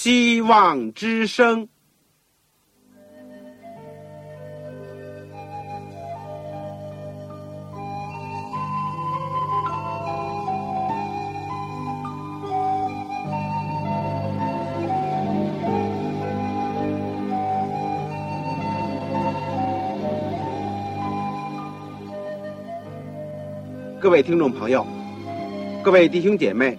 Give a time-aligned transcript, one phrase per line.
[0.00, 1.66] 希望之声。
[24.00, 24.86] 各位听众朋友，
[25.82, 26.78] 各位弟兄姐妹，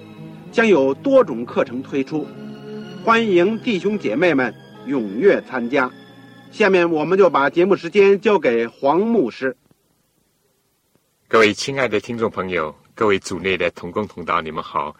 [0.51, 2.27] 将有多种课程推出，
[3.05, 4.53] 欢迎弟兄姐妹们
[4.85, 5.89] 踊跃参加。
[6.51, 9.55] 下面我们就把节目时间交给黄牧师。
[11.29, 14.93] 各位亲爱的听众朋友，各位组内的同工同道，你们好，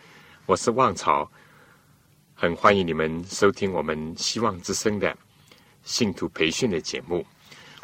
[0.45, 1.29] 我是旺草，
[2.33, 5.13] 很欢迎你们收听我们希望之声的
[5.83, 7.25] 信徒培训的节目。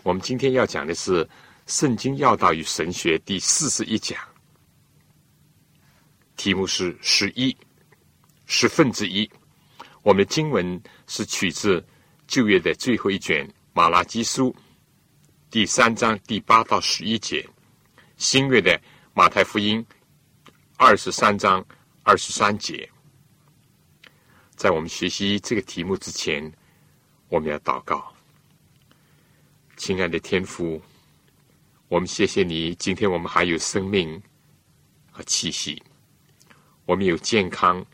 [0.03, 1.27] 我们今天要讲的是。
[1.79, 4.17] 《圣经要道与神学》第四十一讲，
[6.37, 7.55] 题目是“十一
[8.45, 9.29] 十分之一”。
[10.03, 11.85] 我们的经文是取自
[12.27, 14.49] 旧约的最后一卷《马拉基书》
[15.49, 17.45] 第三章第八到十一节，
[18.15, 18.71] 新约的
[19.13, 19.85] 《马太福音》
[20.77, 21.65] 二十三章
[22.03, 22.89] 二十三节。
[24.55, 26.49] 在我们学习这个题目之前，
[27.29, 28.13] 我们要祷告，
[29.75, 30.81] 亲爱的天父。
[31.89, 34.21] 我们谢谢你，今天我们还有生命
[35.09, 35.81] 和气息，
[36.87, 37.85] 我们有健康，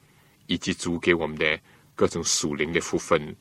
[0.46, 1.60] 以及主给我们的
[1.96, 3.36] 各种属灵的福分，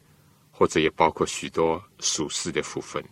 [0.51, 3.05] 或者也包括许多属世的福分。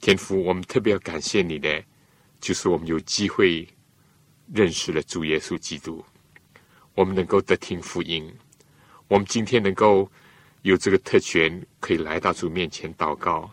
[0.00, 1.82] 天父，我们特别要感谢你的，
[2.40, 3.66] 就是我们有机会
[4.52, 6.04] 认识了主耶稣基督，
[6.94, 8.28] 我们能够得听福音，
[9.06, 10.10] 我们今天能够
[10.62, 13.48] 有这个特权，可以来到主面前祷告。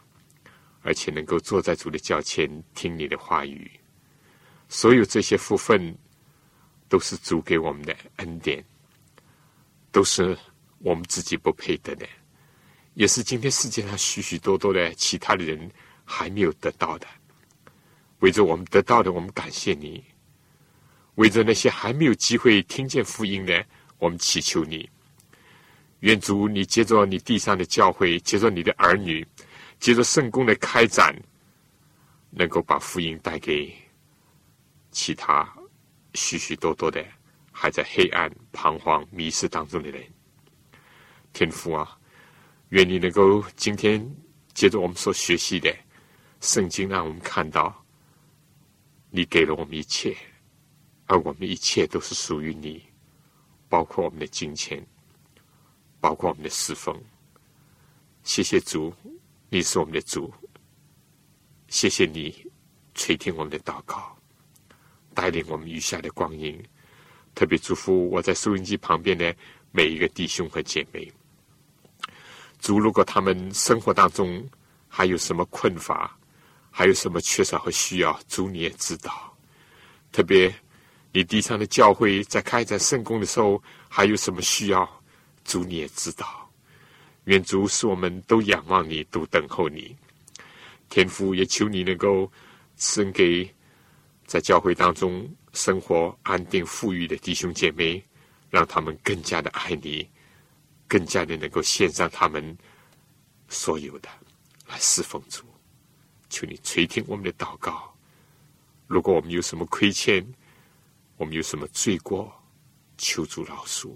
[0.84, 3.70] 而且能够坐在主的脚前听你的话语，
[4.68, 5.96] 所有这些福分
[6.92, 8.62] 都是主给我们的恩典，
[9.94, 10.38] 都是
[10.80, 12.06] 我们自己不配得的，
[12.96, 15.72] 也是今天世界上许许多多的其他的人
[16.04, 17.08] 还没有得到的。
[18.20, 20.04] 为着我们得到的，我们感谢你；
[21.16, 23.66] 为着那些还没有机会听见福音的，
[23.98, 24.90] 我们祈求你。
[26.02, 29.26] 愿主你接着你地上的教会，接着你的儿女。
[29.80, 31.16] 借着圣公的开展，
[32.32, 33.74] 能够把福音带给
[34.92, 35.52] 其他
[36.14, 37.06] 许许多多的
[37.52, 40.04] 还在黑暗、彷徨、迷失当中的人。
[41.34, 41.98] 天父啊，
[42.70, 44.06] 愿你能够今天
[44.54, 45.74] 借着我们所学习的
[46.40, 47.86] 圣经，让我们看到
[49.10, 50.16] 你给了我们一切，
[51.06, 52.84] 而我们一切都是属于你，
[53.70, 54.86] 包括我们的金钱，
[56.00, 57.02] 包括我们的侍奉。
[58.24, 58.94] 谢谢主。
[59.54, 60.34] 你是我们的主，
[61.68, 62.50] 谢谢你
[62.96, 64.18] 垂听我们的祷告，
[65.14, 66.62] 带领我们余下的光阴。
[67.34, 69.34] 特别祝福我在收音机旁边的
[69.72, 71.12] 每一个弟兄和姐妹。
[72.60, 74.48] 主，如果他们生活当中
[74.88, 76.16] 还有什么困乏，
[76.70, 79.36] 还有什么缺少和需要，主你也知道。
[80.12, 80.54] 特别
[81.14, 85.02] 你地上的教会在开展圣功的时候，还有什么需要，
[85.46, 86.50] 主你也知道。
[87.26, 89.96] 愿主使我们都仰望你，都等候你。
[90.90, 92.30] 天父也求你能够
[92.76, 93.50] 赐给
[94.32, 98.02] 在教会当中生活安定富裕的弟兄姐妹，
[98.50, 100.10] 让他们更加的爱你，
[100.88, 102.58] 更加的能够献上他们
[103.50, 104.08] 所有的
[104.70, 105.44] 来侍奉主。
[106.30, 107.94] 求你垂听我们的祷告。
[108.88, 110.26] 如果我们有什么亏欠，
[111.18, 112.34] 我们有什么罪过，
[112.98, 113.94] 求主饶恕。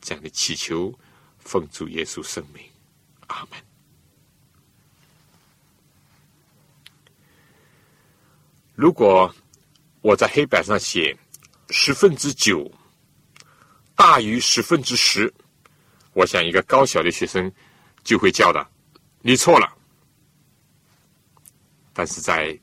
[0.00, 0.92] 这样的祈求。
[1.38, 2.64] 奉主耶稣圣名，
[3.28, 3.65] 阿门。
[8.76, 9.34] 如果
[10.02, 11.16] 我在黑板上写
[11.70, 12.70] 十分之九
[13.94, 15.32] 大于十分之十，
[16.12, 17.50] 我想一个高小的学生
[18.04, 18.64] 就会叫的，
[19.22, 19.76] 你错了。
[21.94, 22.56] 但是在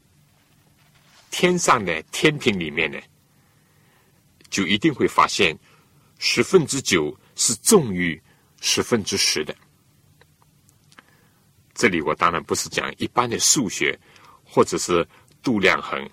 [1.31, 2.99] 天上的天平里面呢，
[4.51, 5.57] 就一定会发现
[6.19, 8.21] 十分之九是重于。
[8.65, 9.53] 十分之十的，
[11.73, 13.99] 这里我当然不是讲一般的数学
[14.45, 15.05] 或者是
[15.43, 16.09] 度量衡，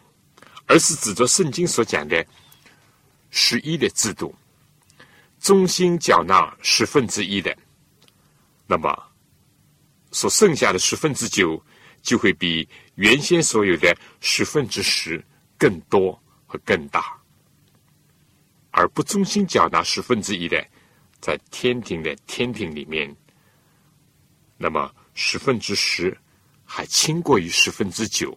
[0.67, 2.27] 而是指着圣经所讲的
[3.31, 4.35] 十一的制度。
[5.39, 7.57] 忠心缴纳十分之一的，
[8.67, 8.95] 那么
[10.13, 11.65] 所剩下的十分之九
[12.03, 15.25] 就会比原先所有的十分之十
[15.57, 16.13] 更多
[16.47, 17.19] 和更大。
[18.71, 20.63] 而不忠心缴纳十分之一的，
[21.21, 23.17] 在天庭的天庭里面，
[24.59, 26.17] 那么十分之十
[26.65, 28.37] 还轻过于十分之九，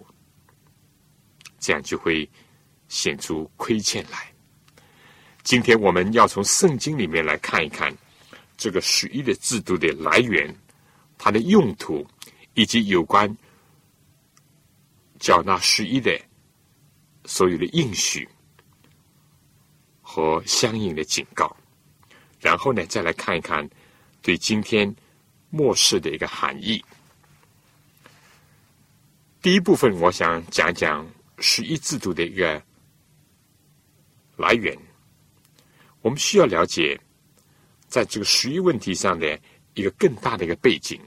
[1.63, 2.29] 这样就会
[2.89, 4.29] 显出亏欠来。
[5.43, 7.95] 今天我们要从圣经里面来看一看
[8.57, 10.53] 这个十一的制度的来源、
[11.17, 12.05] 它的用途，
[12.53, 13.33] 以及有关
[15.19, 16.11] 缴纳十一的
[17.23, 18.27] 所有的应许
[20.01, 21.55] 和相应的警告。
[22.41, 23.67] 然后呢，再来看一看
[24.21, 24.93] 对今天
[25.49, 26.83] 末世的一个含义。
[29.41, 31.05] 第一部分，我想讲讲
[31.43, 32.63] 十一制度的一个
[34.37, 34.75] 来源。
[36.01, 36.97] 我们需要了解，
[37.87, 39.37] 在这个十一问题上的
[39.73, 40.99] 一个更大的一个背景，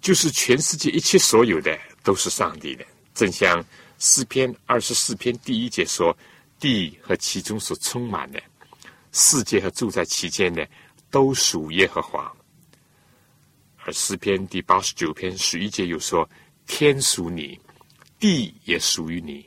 [0.00, 2.84] 就是全世界一切所有的都是上帝的。
[3.14, 3.64] 正像
[3.98, 6.16] 诗篇二十四篇第一节说
[6.60, 8.42] ：“地和其中所充满的
[9.12, 10.68] 世界和住在其间的，
[11.10, 12.30] 都属耶和华。”
[13.84, 16.28] 而诗篇第八十九篇十一节又说
[16.66, 17.58] ：“天属你，
[18.20, 19.44] 地也属于你，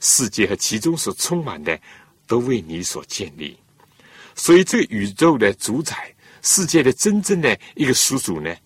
[0.00, 1.80] 世界和其中所充满的。”
[2.24, 3.58] 都为你所建立，
[4.34, 8.56] 所以这个宇宙的主宰、世界的真正的一个属主呢，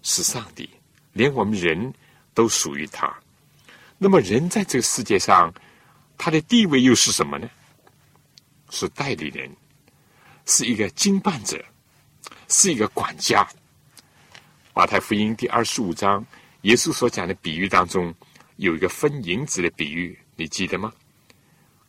[0.00, 0.70] 是上帝。
[1.12, 1.92] 连我们人
[2.32, 3.12] 都属于他。
[3.98, 5.52] 那么，人在这个世界上，
[6.16, 7.50] 他的地位又是什么呢？
[8.70, 9.54] 是代理人，
[10.46, 11.62] 是一个经办者，
[12.48, 13.46] 是一个管家。
[14.72, 16.24] 马太福音第二十五章，
[16.62, 18.14] 耶稣所讲的比喻当中，
[18.60, 20.92] 有一个分银子的比喻，你记得吗？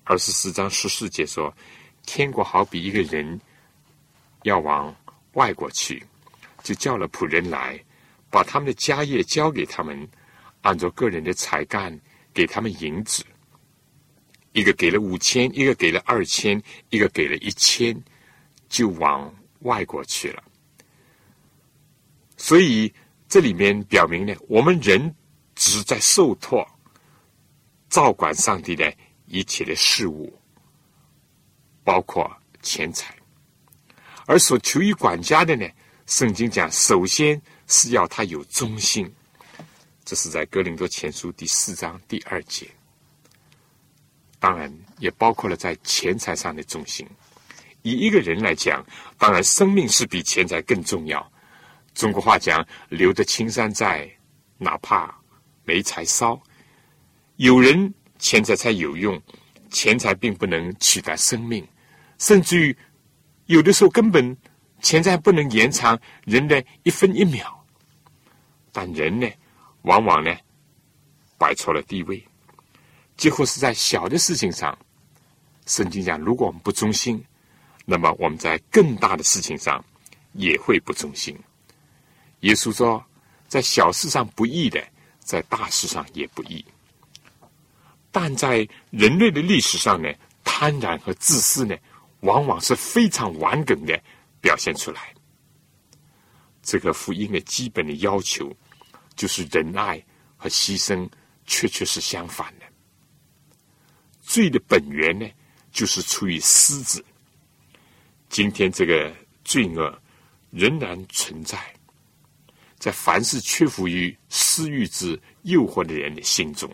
[0.06, 1.54] 二十四章十四节说
[2.08, 3.40] ：“天国好比一个人
[4.44, 4.96] 要往
[5.34, 6.02] 外国去，
[6.64, 7.78] 就叫了仆人来，
[8.30, 10.08] 把他们的家业交给他们，
[10.62, 12.00] 按照个人的才干
[12.34, 13.26] 给他们银子。
[14.54, 18.02] 一个给了五千，一个给了二千，一个给了一千，
[18.70, 20.42] 就往外国去了。
[22.38, 22.94] 所以
[23.28, 25.14] 这里面表明呢，我们人
[25.62, 26.68] 只是在受托
[27.88, 28.92] 照管上帝的。”
[29.34, 30.38] 一切的事物，
[31.86, 32.30] 包括
[32.62, 33.16] 钱财，
[34.26, 35.66] 而所求于管家的呢？
[36.06, 39.10] 圣经讲，首先是要他有忠心，
[40.04, 42.70] 这是在哥林多前书第四章第二节。
[44.38, 47.08] 当然，也包括了在钱财上的忠心。
[47.84, 48.86] 以一个人来讲，
[49.18, 51.26] 当然生命是比钱财更重要。
[51.94, 54.12] 中国话讲，留得青山在，
[54.58, 55.18] 哪怕
[55.64, 56.42] 没柴烧。
[57.38, 57.94] 有人。
[58.24, 59.20] 钱财才有用，
[59.72, 61.68] 钱财并不能取代生命，
[62.20, 62.78] 甚至于
[63.48, 64.38] 有的时候根本
[64.80, 67.66] 钱财不能延长人的一分一秒。
[68.72, 69.28] 但人呢，
[69.82, 70.32] 往往呢
[71.36, 72.24] 摆错了地位，
[73.18, 74.78] 几乎是在小的事情上。
[75.66, 77.26] 圣经讲，如果我们不忠心，
[77.86, 79.84] 那么我们在更大的事情上
[80.34, 81.36] 也会不忠心。
[82.42, 83.04] 耶稣说，
[83.48, 84.80] 在小事上不义的，
[85.22, 86.64] 在大事上也不易。
[88.12, 90.12] 但在人类的历史上呢，
[90.44, 91.76] 贪婪和自私呢，
[92.22, 93.98] 往往是非常顽梗的
[94.42, 95.14] 表现出来。
[96.62, 98.54] 这个福音的基本的要求，
[99.16, 100.04] 就是仁爱
[100.36, 101.10] 和牺牲，
[101.46, 102.66] 确确是相反的。
[104.22, 105.28] 罪的本源呢，
[105.72, 107.04] 就是出于私字。
[108.30, 109.14] 今天这个
[109.44, 110.02] 罪恶
[110.52, 111.58] 仍然存在，
[112.82, 116.68] 在凡是屈服于私欲之诱惑的人的心中。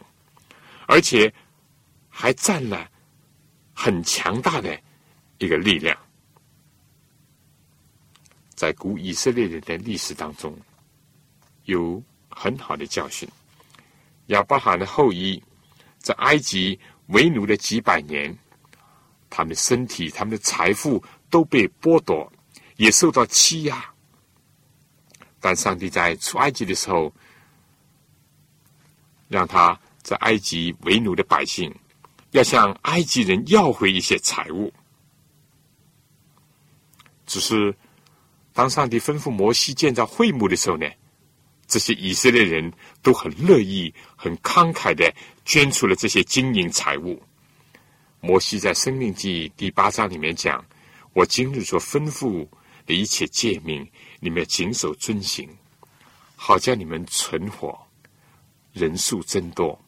[0.86, 1.32] 而且
[2.08, 2.90] 还占了
[3.74, 4.80] 很强大的
[5.38, 5.98] 一个力量，
[8.56, 10.58] 在古以色列人的历史当中，
[11.66, 13.28] 有很好的教训。
[14.28, 15.44] 亚伯罕的后裔
[15.98, 18.34] 在埃及为奴的几百年，
[19.30, 22.32] 他们身体、他们的财富都被剥夺，
[22.78, 23.94] 也受到欺压。
[25.39, 27.13] 但上帝在出埃及的时候，
[29.27, 29.79] 让他。
[30.08, 31.70] 在埃及为奴的百姓，
[32.32, 34.72] 要向埃及人要回一些财物。
[37.25, 37.75] 只是
[38.53, 40.89] 当上帝吩咐摩西建造会幕的时候呢，
[41.67, 45.13] 这些以色列人都很乐意、很慷慨的
[45.44, 47.22] 捐出了这些金银财物。
[48.22, 50.63] 摩西在《生命记》第八章里面讲
[51.12, 52.48] ：“我今日所吩咐
[52.86, 53.86] 的一切诫命，
[54.20, 55.50] 你们要谨守遵行，
[56.36, 57.78] 好叫你们存活，
[58.74, 59.80] 人数增多。”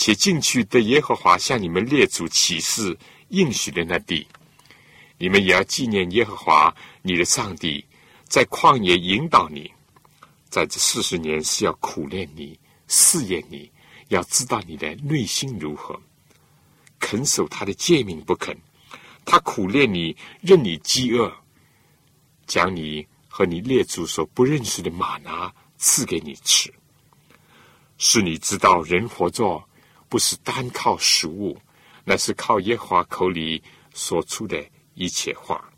[0.00, 2.96] 且进去的耶和华向你们列祖起誓
[3.30, 4.24] 应许的那地，
[5.16, 7.84] 你们也要纪念耶和华你的上帝，
[8.28, 9.68] 在旷野引导你，
[10.48, 13.68] 在这四十年是要苦练你、试验你，
[14.06, 16.00] 要知道你的内心如何，
[17.00, 18.56] 肯守他的诫命不肯。
[19.24, 21.36] 他苦练你，任你饥饿，
[22.46, 23.04] 将你
[23.38, 26.74] 和你列祖所不认识的马拿赐给你吃，
[27.96, 29.62] 是你知道人活着
[30.08, 31.56] 不是单靠食物，
[32.02, 33.62] 那是靠耶和华口里
[33.94, 34.60] 所出的。
[34.94, 35.72] 一切话，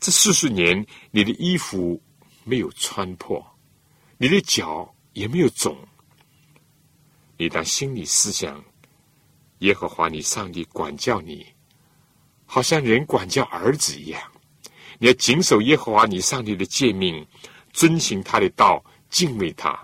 [0.00, 2.02] 这四十年，你的衣服
[2.42, 3.40] 没有穿破，
[4.18, 5.78] 你的脚也没有肿。
[7.36, 8.60] 你当心里思想，
[9.58, 11.46] 耶和华你上帝管教你，
[12.44, 14.20] 好像人管教儿子一样。
[14.98, 17.26] 你要谨守耶和华你上帝的诫命，
[17.72, 19.78] 遵行他的道，敬畏他，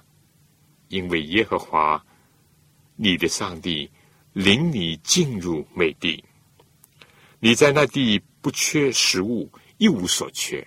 [0.89, 2.05] 因为耶和华
[2.97, 3.91] 你的上帝
[4.33, 6.25] 领你进入美地，
[7.41, 8.23] 你在那地。
[8.43, 10.67] 不缺食物，一无所缺。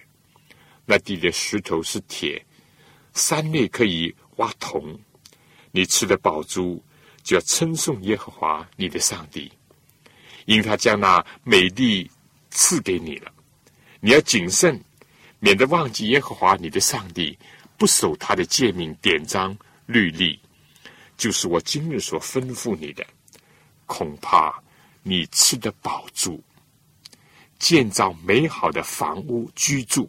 [0.86, 2.42] 那地的石头是铁，
[3.14, 4.98] 山内可以挖铜。
[5.72, 6.82] 你吃的宝珠，
[7.22, 9.52] 就要称颂耶和华你的上帝，
[10.46, 12.10] 因他将那美地
[12.50, 13.30] 赐给你了。
[14.00, 14.80] 你要谨慎，
[15.40, 17.38] 免得忘记耶和华你的上帝，
[17.78, 20.40] 不守他的诫命、典章、律例，
[21.18, 23.06] 就是我今日所吩咐你的，
[23.86, 24.62] 恐怕
[25.04, 26.42] 你吃的宝珠。
[27.58, 30.08] 建造美好的房屋居住，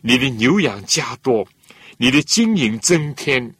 [0.00, 1.46] 你的牛羊加多，
[1.96, 3.52] 你的金银增添，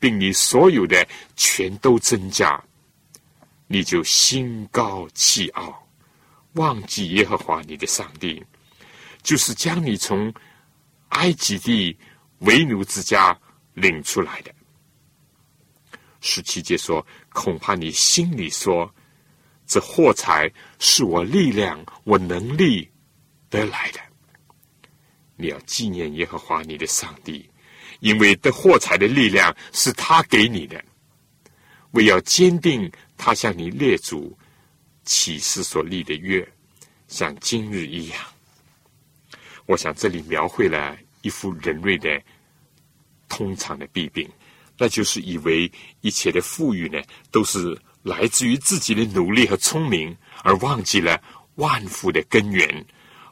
[0.00, 2.60] 并你所有的全都增加，
[3.66, 5.86] 你就心高气傲，
[6.54, 8.42] 忘记耶和华你的上帝，
[9.22, 10.32] 就是将你从
[11.10, 11.96] 埃及地
[12.40, 13.38] 为奴之家
[13.74, 14.54] 领出来的。
[16.20, 18.92] 十七节说，恐怕你心里说。
[19.66, 22.90] 这货财是我力量、我能力
[23.50, 24.00] 得来的。
[25.36, 27.48] 你要纪念耶和华你的上帝，
[28.00, 30.82] 因为得货财的力量是他给你的。
[31.90, 34.36] 为要坚定他向你列祖
[35.04, 36.50] 启示所立的约，
[37.06, 38.18] 像今日一样。
[39.68, 42.20] 我想这里描绘了一幅人类的
[43.28, 44.28] 通常的弊病，
[44.76, 45.70] 那就是以为
[46.00, 47.78] 一切的富裕呢都是。
[48.04, 51.20] 来自于自己的努力和聪明，而忘记了
[51.56, 52.86] 万福的根源，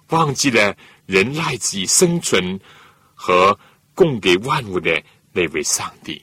[0.09, 0.77] 忘记了
[1.07, 2.61] 人赖自己生存
[3.15, 3.59] 和
[3.95, 5.03] 供给万物的
[5.33, 6.21] 那位上帝。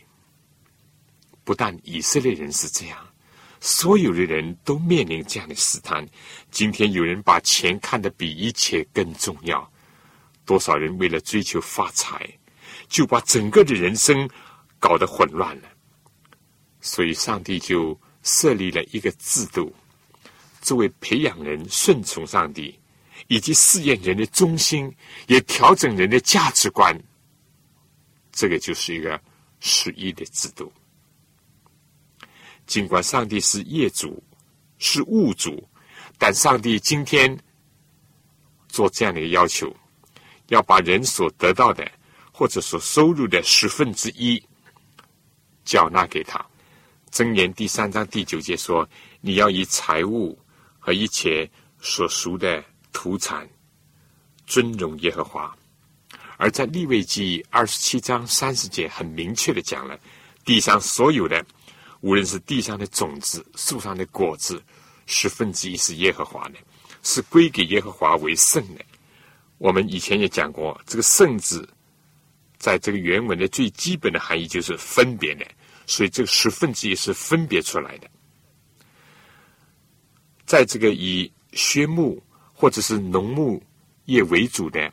[1.43, 2.99] 不但以色列人是这样，
[3.59, 6.05] 所有的人都面临这样的试探。
[6.51, 9.71] 今天有人把钱看得比一切更重要，
[10.45, 12.27] 多少人为了追求发财，
[12.87, 14.29] 就把整个的人生
[14.79, 15.69] 搞得混乱了。
[16.81, 17.99] 所以，上帝就。
[18.25, 19.75] 设立了一个制度，
[20.61, 22.79] 作为培养人顺从上帝，
[23.27, 24.89] 以及试验人的忠心，
[25.27, 26.97] 也调整人的价值观。
[28.31, 29.21] 这个就是一个
[29.59, 30.71] 十一的制度。
[32.65, 34.23] 尽管上帝是业主，
[34.77, 35.67] 是物主，
[36.17, 37.37] 但上帝今天
[38.69, 39.75] 做这样的一个要求，
[40.47, 41.89] 要把人所得到的
[42.31, 44.43] 或者所收入的十分之一
[45.63, 46.43] 缴纳给他。
[47.11, 48.87] 箴言第三章第九节说
[49.21, 50.37] ：“你要以财物
[50.79, 53.47] 和一切所属的土产
[54.47, 55.55] 尊荣耶和华。”
[56.37, 59.97] 而在利未记二十七章三十节很明确的讲了，
[60.43, 61.45] 地上所有的，
[62.01, 64.61] 无论是地上的种子、树上的果子，
[65.05, 66.55] 十分之一是耶和华的，
[67.03, 68.83] 是归给耶和华为圣的。
[69.63, 71.65] 我们以前也讲过，这个“圣”字，
[72.57, 75.47] 在这个原文的最基本的含义就是分别的。
[75.87, 78.09] 所以，这个十分之一是分别出来的。
[80.45, 82.21] 在这个以畜牧
[82.53, 83.63] 或者是农牧
[84.03, 84.91] 业为主的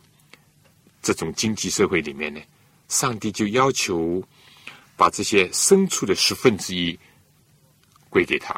[1.02, 2.40] 这种经济社会里面呢，
[2.86, 4.22] 上帝就要求
[4.96, 6.96] 把这些牲畜的十分之一
[8.08, 8.54] 归给他。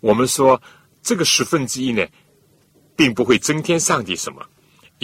[0.00, 0.58] 我们说，
[1.02, 2.02] 这个十分之一呢，
[2.96, 4.42] 并不会增添上帝什么，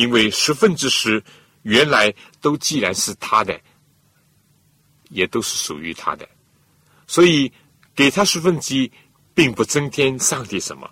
[0.01, 1.23] 因为十分之十
[1.61, 3.61] 原来都既然是他的，
[5.11, 6.27] 也都是属于他的。
[7.07, 7.53] 所以，
[7.95, 8.91] 给他十分之一，
[9.35, 10.91] 并不增添上帝什么，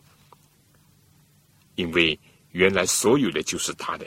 [1.76, 4.06] 因为原来所有的就是他的，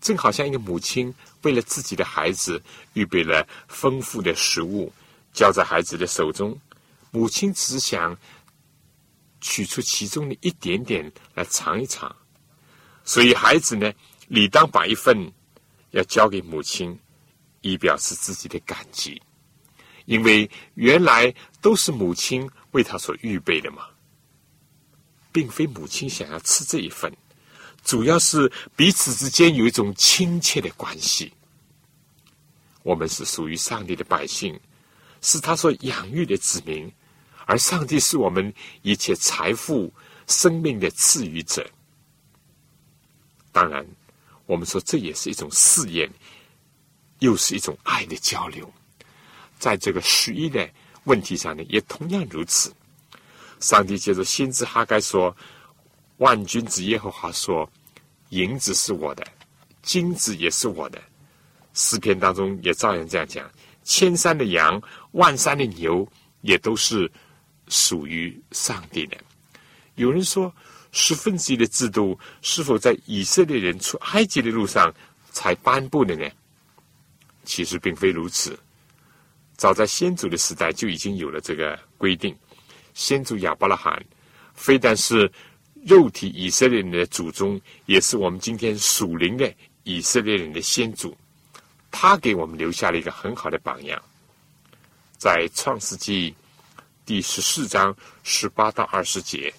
[0.00, 2.62] 正好像一个母亲为了自己的孩子
[2.94, 4.90] 预备了丰富的食物，
[5.34, 6.58] 交在孩子的手中，
[7.10, 8.16] 母亲只想
[9.42, 12.16] 取出其中的一点点来尝一尝，
[13.04, 13.92] 所以孩子呢，
[14.28, 15.32] 理当把一份
[15.90, 16.98] 要交给母亲，
[17.62, 19.20] 以表示自己的感激。
[20.04, 23.86] 因为原来都是母亲为他所预备的嘛，
[25.30, 27.14] 并非母亲想要吃这一份，
[27.84, 31.32] 主要是彼此之间有一种亲切的关系。
[32.82, 34.58] 我们是属于上帝的百姓，
[35.20, 36.90] 是他所养育的子民，
[37.44, 39.92] 而上帝是我们一切财富、
[40.26, 41.68] 生命的赐予者。
[43.52, 43.86] 当然，
[44.48, 46.10] 我们说这也是一种试验，
[47.18, 48.72] 又是一种爱的交流。
[49.58, 50.66] 在这个十一的
[51.04, 52.72] 问题上呢，也同样如此。
[53.60, 55.36] 上帝接着先知哈该说
[56.16, 57.70] ：“万军之耶和华说，
[58.30, 59.26] 银子是我的，
[59.82, 60.98] 金子也是我的。”
[61.74, 63.48] 诗篇当中也照样这样讲
[63.84, 67.10] ：“千山的羊，万山的牛，也都是
[67.68, 69.16] 属于上帝的。”
[69.96, 70.50] 有人说。
[70.92, 74.92] 十分之一的制度是否在以色列人出埃及的路上
[75.30, 76.28] 才颁布的呢？
[77.44, 78.58] 其实并非如此，
[79.56, 82.36] 早在先祖的时代就已经有了这个规定。
[82.94, 84.04] 先祖亚伯拉罕
[84.54, 85.30] 非但是
[85.86, 89.52] 肉体以色列人的祖宗，也是我们今天属灵的
[89.84, 91.16] 以色列人的先祖。
[91.90, 94.02] 他给我们留下了一个很好的榜样，
[95.16, 96.34] 在创世纪
[97.06, 99.52] 第十四章十八到二十节。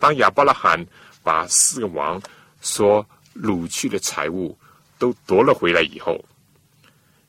[0.00, 0.84] 当亚伯拉罕
[1.22, 2.20] 把四个王
[2.62, 4.58] 所掳去的财物
[4.98, 6.18] 都夺了回来以后，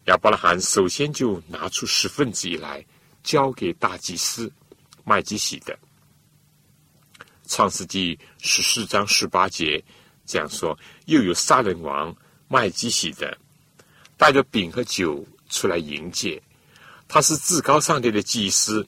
[0.05, 2.83] 亚伯拉罕首先就拿出十分之一来
[3.23, 4.49] 交给大祭司
[5.03, 5.77] 麦基喜的。
[7.45, 9.83] 创世纪十四章十八节
[10.25, 12.15] 这样说：又有杀人王
[12.47, 13.37] 麦基喜的
[14.15, 16.41] 带着饼和酒出来迎接，
[17.09, 18.87] 他是至高上帝的祭司，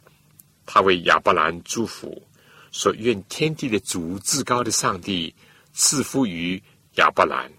[0.66, 2.26] 他为亚伯兰祝福。
[2.74, 5.34] 说：“愿天地的主、至高的上帝
[5.74, 6.62] 赐福于
[6.96, 7.50] 亚伯兰。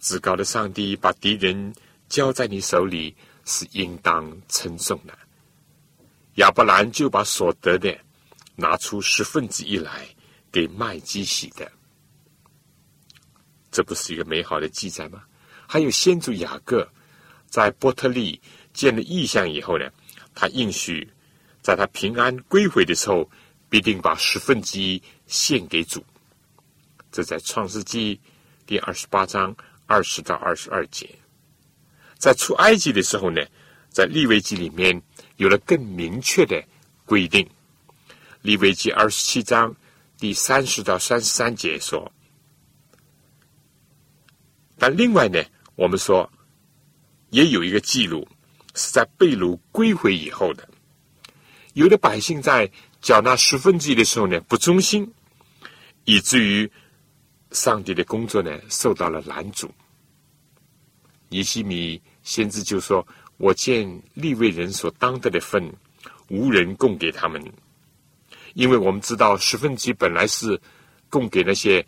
[0.00, 1.74] 至高的上帝把敌人
[2.08, 5.16] 交在你手里，是应当称颂的。”
[6.36, 7.94] 亚伯兰就把所得的
[8.54, 10.08] 拿出十分之一来
[10.50, 11.70] 给麦基洗的。
[13.70, 15.22] 这不是一个美好的记载吗？
[15.68, 16.88] 还有先祖雅各
[17.50, 18.40] 在波特利
[18.72, 19.90] 见了异象以后呢，
[20.34, 21.06] 他应许
[21.60, 23.30] 在他平安归回的时候。
[23.68, 26.04] 必定把十分之一献给主。
[27.10, 28.20] 这在创世纪
[28.66, 31.08] 第二十八章二十到二十二节。
[32.18, 33.44] 在出埃及的时候呢，
[33.88, 35.02] 在利未记里面
[35.36, 36.62] 有了更明确的
[37.04, 37.48] 规定。
[38.42, 39.74] 利未记二十七章
[40.18, 42.12] 第三十到三十三节说。
[44.78, 45.42] 但另外呢，
[45.74, 46.30] 我们说
[47.30, 48.28] 也有一个记录
[48.74, 50.68] 是在被掳归回以后的，
[51.72, 52.70] 有的百姓在。
[53.00, 55.12] 缴纳十分之一的时候呢，不忠心，
[56.04, 56.70] 以至于
[57.52, 59.70] 上帝的工作呢受到了拦阻。
[61.28, 63.06] 尼西米先知就说
[63.38, 65.72] ：“我见立位人所当得的份，
[66.28, 67.42] 无人供给他们，
[68.54, 70.60] 因为我们知道十分之一本来是
[71.08, 71.84] 供给那些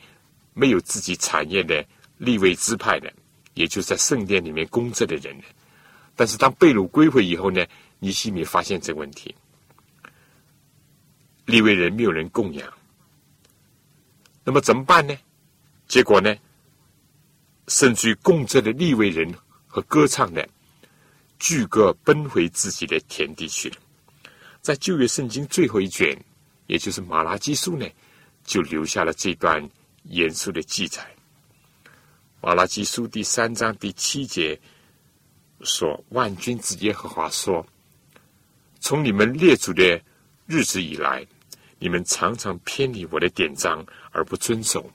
[0.55, 1.85] 没有自己产业的
[2.19, 3.13] 立位支派的，
[3.55, 5.37] 也就是在圣殿里面供职的人。
[6.15, 7.65] 但是当被掳归回以后呢，
[7.99, 9.35] 尼西米发现这个问题。”
[11.49, 12.71] 立位人没有人供养，
[14.45, 15.17] 那么怎么办呢？
[15.87, 16.37] 结果呢？
[17.69, 19.35] 甚至于供着的立位人
[19.67, 20.47] 和歌唱的，
[21.39, 23.77] 巨各奔回自己的田地去了。
[24.61, 26.15] 在旧约圣经最后一卷，
[26.67, 27.89] 也就是马拉基书呢，
[28.45, 29.67] 就留下了这段
[30.03, 31.03] 严肃的记载。
[32.43, 34.61] 马拉基书第三章第七节
[35.63, 37.67] 说：“万军之耶和华说，
[38.81, 39.99] 从你们列祖的
[40.45, 41.27] 日子以来。”
[41.79, 44.91] 你们常常偏离我的典章而不遵守，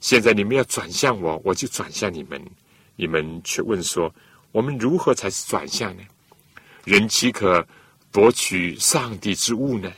[0.00, 2.42] 现在你们要转向我，我就转向你们。
[2.96, 4.14] 你们却问说：
[4.52, 6.02] 我们如何才是转向呢？
[6.84, 7.66] 人岂可
[8.12, 9.90] 夺取上帝之物呢？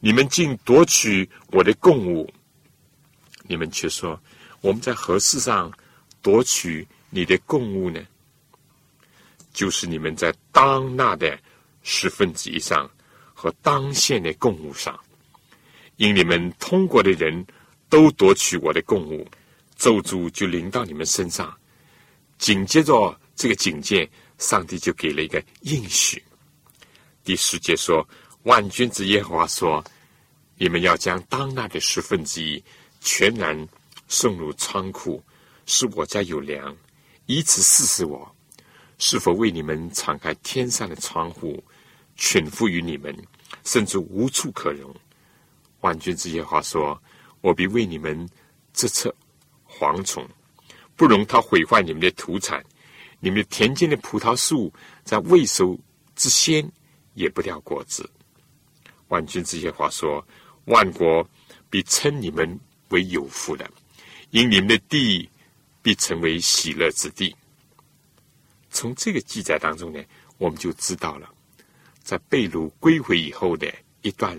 [0.00, 2.28] 你们竟夺取我的供物。
[3.46, 4.20] 你们却说：
[4.60, 5.72] 我们在何事上
[6.22, 8.00] 夺取你的供物呢？
[9.52, 11.38] 就是你们在当纳的
[11.82, 12.90] 十分之一上
[13.32, 14.98] 和当献的供物上。
[15.96, 17.46] 因你们通过的人
[17.88, 19.26] 都夺取我的供物，
[19.76, 21.56] 咒诅就临到你们身上。
[22.36, 26.22] 紧接着这个警戒，上帝就给了一个应许。
[27.22, 28.06] 第十节说
[28.42, 29.82] ：“万军之耶和华说，
[30.58, 32.62] 你们要将当纳的十分之一
[33.00, 33.56] 全然
[34.08, 35.22] 送入仓库，
[35.64, 36.76] 使我家有粮，
[37.26, 38.34] 以此试试我
[38.98, 41.62] 是否为你们敞开天上的窗户，
[42.16, 43.16] 全付于你们，
[43.64, 44.92] 甚至无处可容。”
[45.84, 46.98] 万军之耶话说
[47.42, 48.26] ：“我必为你们
[48.72, 49.14] 这次
[49.68, 50.26] 蝗虫，
[50.96, 52.64] 不容它毁坏你们的土产。
[53.20, 54.72] 你们田间的葡萄树，
[55.04, 55.78] 在未熟
[56.16, 56.66] 之先
[57.12, 58.08] 也不掉果子。”
[59.08, 60.26] 万军之耶话说
[60.64, 61.28] ：“万国
[61.68, 63.70] 必称你们为有福的，
[64.30, 65.28] 因你们的地
[65.82, 67.36] 必成为喜乐之地。
[68.70, 70.02] 从这个记载当中呢，
[70.38, 71.28] 我们就知道了，
[72.02, 73.70] 在被掳归回以后的
[74.00, 74.34] 一段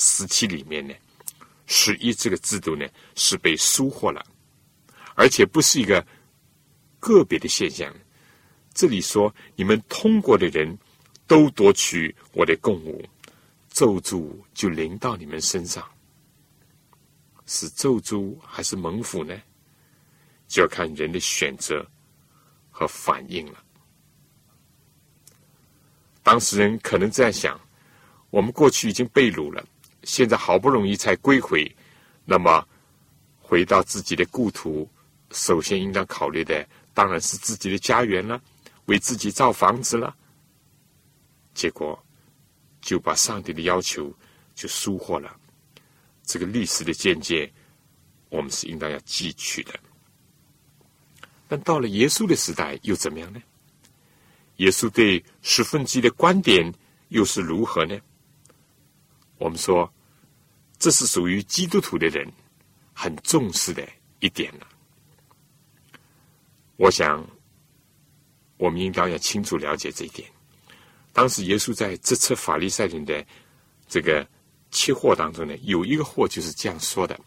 [0.00, 0.92] 时期里面呢，
[1.66, 2.84] 十一这个制度呢
[3.14, 4.24] 是被疏忽了，
[5.14, 6.04] 而且不是一个
[6.98, 7.94] 个别的现象。
[8.74, 10.76] 这里说，你们通过的人
[11.26, 13.04] 都夺取我的贡物，
[13.68, 15.88] 咒诅就临到你们身上。
[17.46, 19.36] 是咒诅还是猛虎呢？
[20.48, 21.86] 就要看人的选择
[22.70, 23.62] 和反应了。
[26.22, 27.60] 当事人可能这样想：
[28.30, 29.64] 我们过去已经被掳了，
[30.02, 31.70] 现在好不容易才归回，
[32.24, 32.66] 那么
[33.40, 34.88] 回到自己的故土，
[35.30, 38.40] 首先应当考虑的当然是自己的家园了，
[38.86, 40.16] 为自己造房子了。
[41.52, 42.02] 结果
[42.80, 44.12] 就把上帝的要求
[44.54, 45.36] 就疏忽了。
[46.24, 47.52] 这个历史的见解，
[48.28, 49.74] 我们是应当要汲取的。
[51.48, 53.42] 但到了耶稣的时代又怎么样呢？
[54.56, 56.72] 耶稣对十分之一的观点
[57.08, 57.98] 又是如何呢？
[59.40, 59.92] 我们说，
[60.78, 62.24] 这是属于基督徒的人
[62.92, 63.84] 很重视的
[64.20, 64.66] 一点了。
[66.76, 67.26] 我想，
[68.56, 70.30] 我们应当要清楚了解这一点。
[71.12, 73.26] 当时耶稣在这次法利赛人的
[73.88, 74.24] 这个。
[74.72, 77.18] 期货当中呢，有一个货就是这样说的：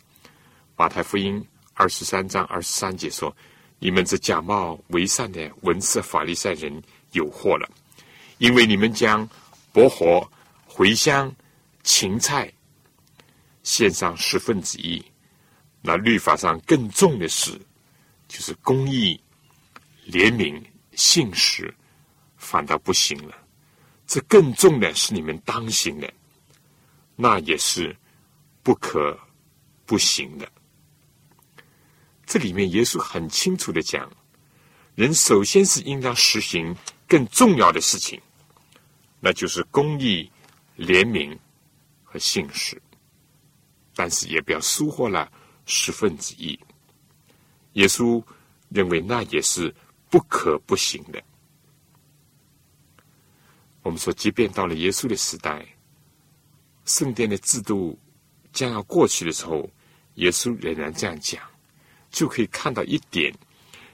[0.78, 3.36] 马太福音二十三章二十三节说
[3.80, 7.70] ：“你们这假冒为善的文士法利赛人有祸了，
[8.38, 9.28] 因为你们将
[9.74, 10.26] 薄荷、
[10.70, 11.36] 茴香、
[11.84, 12.52] 芹菜
[13.62, 15.04] 献上十分之一，
[15.82, 17.60] 那律法上更重的是，
[18.28, 19.20] 就是公义、
[20.08, 20.62] 怜悯、
[20.94, 21.74] 信实，
[22.38, 23.38] 反倒不行了。
[24.08, 26.12] 这更重的是你们当行的。”
[27.16, 27.96] 那也是
[28.64, 29.16] 不可
[29.86, 30.52] 不行的。
[32.26, 34.12] 这里面耶稣很清楚的讲，
[34.96, 36.76] 人首先是应当实行
[37.08, 38.20] 更重要的事情，
[39.20, 40.30] 那就是公义、
[40.76, 41.38] 怜悯
[42.14, 42.80] 和信实。
[43.96, 45.32] 但是也不要疏忽了
[45.66, 46.60] 十分之一。
[47.74, 48.24] 耶稣
[48.70, 49.74] 认为那也是
[50.12, 51.20] 不可不行的。
[53.82, 55.66] 我们说，即便到了耶稣的时代。
[56.86, 57.98] 圣殿的制度
[58.52, 59.70] 将要过去的时候，
[60.16, 61.42] 耶稣仍然这样讲，
[62.12, 63.34] 就可以看到一点：，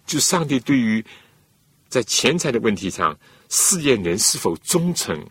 [0.07, 1.05] 就上帝对于
[1.87, 3.15] 在钱财的问题上
[3.49, 5.23] 试验人是否忠诚，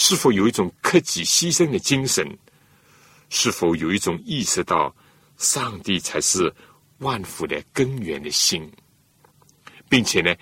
[0.00, 2.24] 是否有一种克己牺牲的精神，
[3.30, 4.94] 是否有一种意识到
[5.38, 6.54] 上帝才是
[6.98, 8.72] 万福的根源的心，
[9.88, 10.32] 并且呢，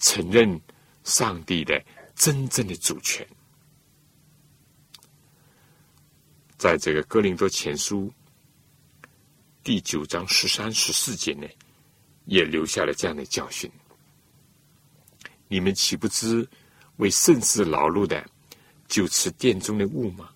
[0.00, 0.60] 承认
[1.04, 1.80] 上帝的
[2.16, 3.24] 真正的主权。
[6.56, 8.12] 在这个《哥林多前书》
[9.62, 11.46] 第九章十三、十四节呢，
[12.24, 13.70] 也留下了这样的教训：
[15.46, 16.48] 你们岂不知
[16.96, 18.28] 为圣事劳碌的，
[18.94, 20.30] 就吃殿中的物吗？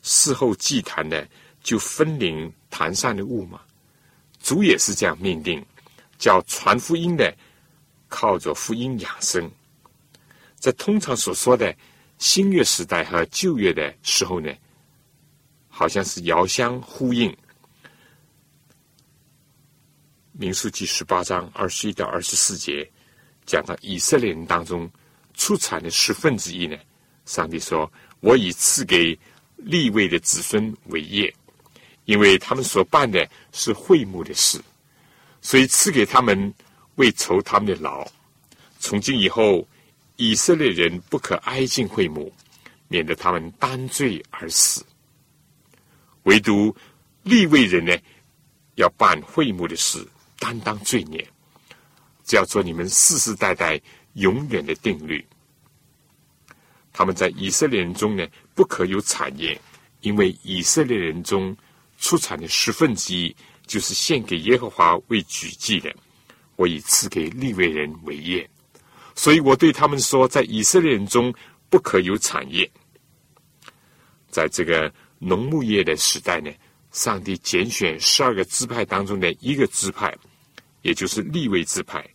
[0.00, 1.28] 事后祭坛的，
[1.62, 3.60] 就分领坛上的物吗？
[4.42, 5.62] 主也是这样命令，
[6.16, 7.36] 叫传福音的
[8.08, 9.50] 靠着福音养生。
[10.56, 11.76] 在通常所说的
[12.16, 14.50] 新约时代和旧约的时候呢？
[15.68, 17.36] 好像是遥相呼应。
[20.32, 22.90] 民数记十八章二十一到二十四节
[23.44, 24.90] 讲到以色列人当中
[25.34, 26.74] 出产的十分之一呢，
[27.28, 29.16] 上帝说：“我已赐给
[29.56, 31.32] 立位的子孙为业，
[32.06, 34.58] 因为他们所办的是会幕的事，
[35.42, 36.52] 所以赐给他们
[36.94, 38.06] 为酬他们的劳。
[38.80, 39.68] 从今以后，
[40.16, 42.32] 以色列人不可挨近会幕，
[42.88, 44.82] 免得他们担罪而死。”
[46.24, 46.74] 唯独
[47.24, 47.94] 立位人呢，
[48.76, 50.02] 要办会幕的事，
[50.38, 51.26] 担当罪孽，
[52.24, 53.78] 这要做你们世世代代
[54.14, 55.22] 永远的定律。
[56.98, 59.56] 他们在以色列人中呢，不可有产业，
[60.00, 61.56] 因为以色列人中
[62.00, 63.36] 出产的十分之一，
[63.68, 65.94] 就是献给耶和华为举祭的。
[66.56, 68.50] 我已赐给立位人为业，
[69.14, 71.32] 所以我对他们说，在以色列人中
[71.70, 72.68] 不可有产业。
[74.28, 74.92] 在这个。
[75.20, 76.48] 农牧业的时代呢，
[76.92, 80.16] 上帝拣选十二个支派当中的一个支派，
[80.82, 82.08] 也就是立位支派。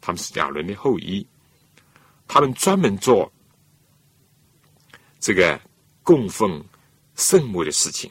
[0.00, 1.26] 他们是亚伦的后裔，
[2.28, 3.32] 他们专门做
[5.22, 5.58] 这个
[6.02, 6.62] 供奉
[7.14, 8.10] 圣母的事情。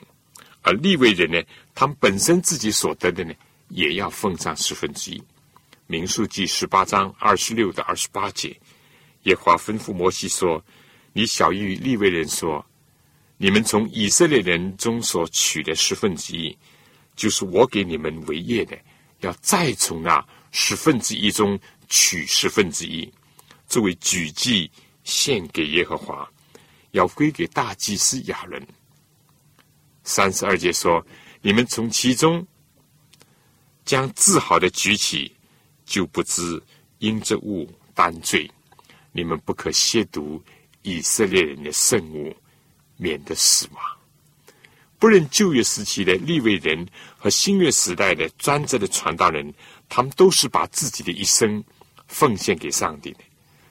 [0.62, 1.44] 而立位人呢，
[1.76, 3.34] 他们本身自己所得的呢，
[3.68, 5.22] 也要奉上十分之一。
[5.88, 8.58] 民数记十八章二十六到二十八节，
[9.24, 10.64] 耶和华吩咐摩西说
[11.12, 12.66] ：“你小谕立位人说。”
[13.36, 16.56] 你们从以色列人中所取的十分之一，
[17.16, 18.78] 就是我给你们为业的，
[19.22, 23.12] 要再从那十分之一中取十分之一，
[23.68, 24.70] 作为举祭
[25.04, 26.32] 献给耶和华，
[26.92, 28.66] 要归给大祭司亚伦。
[30.04, 31.06] 三十二节说
[31.42, 32.46] ：“你们从其中
[33.86, 35.36] 将自豪的举起，
[35.86, 36.62] 就不知
[37.00, 38.50] 因这物担罪。
[39.12, 40.42] 你们不可亵渎
[40.82, 42.36] 以色列人的圣物，
[42.98, 43.84] 免得死亡。”
[44.98, 49.52] 不论旧约时期的立位人和新约时代的专职的传道人，
[49.90, 51.64] 他们都是把自己的一生
[52.08, 53.20] 奉献给上帝的。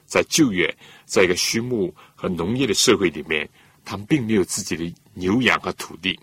[0.06, 3.48] 在旧约，在一个畜牧和农业的社会里面，
[3.82, 6.20] 他们并没有自己的牛羊和土地，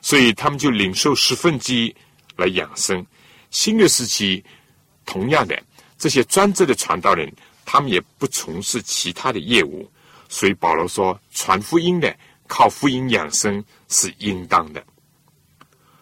[0.00, 1.94] 所以他们就领受十分之一
[2.36, 3.04] 来养生。
[3.50, 4.42] 新约时期，
[5.04, 5.62] 同样的
[5.98, 7.30] 这些专职的传道人，
[7.66, 9.86] 他们也不从事其他的业务，
[10.30, 12.16] 所以保罗说传福音的。
[12.52, 14.84] 靠福音养生是应当的，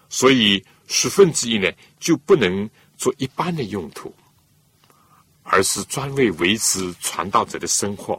[0.09, 4.11] 所以十分之一呢就不能做一般的用途，
[5.43, 8.19] 而是专为维持传道者的生活。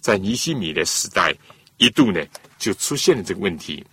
[0.00, 1.36] 在尼西米的时代，
[1.76, 2.24] 一度呢
[2.58, 3.84] 就出现了这个问题，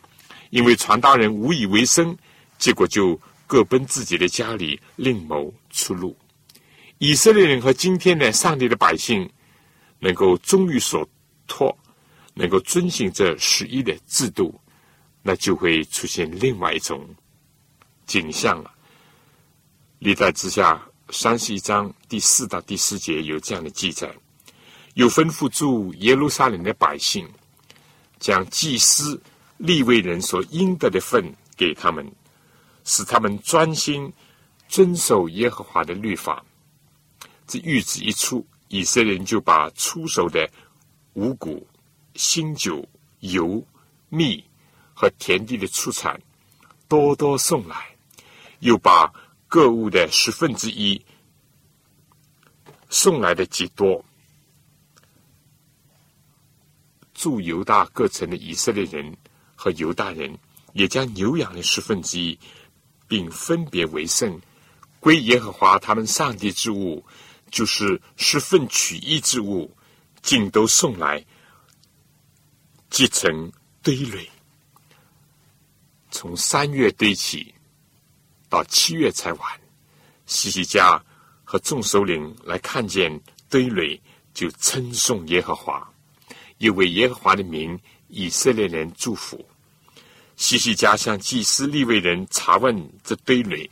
[0.49, 2.17] 因为传达人无以为生，
[2.57, 6.17] 结果就各奔自己的家里另谋出路。
[6.97, 9.29] 以色列人和今天的上帝的百姓
[9.99, 11.07] 能够终于所
[11.45, 11.77] 托。
[12.39, 14.53] 能够遵循这十一的制度，
[15.23, 17.03] 那就会出现另外一种
[18.05, 18.71] 景象了。
[19.97, 24.07] 历代之下三十一章第四到第四节有这样的记载：
[24.97, 27.23] 又吩咐住耶路撒冷的百姓，
[28.19, 29.21] 将祭司
[29.57, 31.23] 立位人所应得的份
[31.55, 32.11] 给他们，
[32.83, 34.11] 使他们专心
[34.67, 36.43] 遵守耶和华的律法。
[37.45, 40.49] 这谕旨一出，以色列人就把出手的
[41.13, 41.65] 五谷。
[42.15, 42.83] 新酒、
[43.19, 43.63] 油、
[44.09, 44.43] 蜜
[44.95, 46.19] 和田地的出产
[46.87, 47.95] 多多送来，
[48.61, 49.13] 又把
[49.47, 50.99] 各物的十分之一
[52.89, 54.03] 送来的极多。
[57.17, 59.17] 驻犹大各城的以色列人
[59.55, 60.37] 和犹大人
[60.73, 62.37] 也将牛羊的十分之一，
[63.07, 64.39] 并分别为圣，
[64.99, 67.03] 归耶和华他们上帝之物，
[67.49, 69.75] 就是十分取一之物，
[70.21, 71.25] 尽都送来。
[72.91, 73.51] 积成
[73.81, 74.29] 堆垒，
[76.11, 77.53] 从三月堆起，
[78.47, 79.61] 到七月才完。
[80.27, 81.03] 西西家
[81.43, 83.99] 和众首领来看见堆垒，
[84.35, 85.91] 就称颂耶和华，
[86.57, 89.43] 又为耶和华的名以色列人祝福。
[90.35, 93.69] 西西家向祭司立位人查问这堆垒，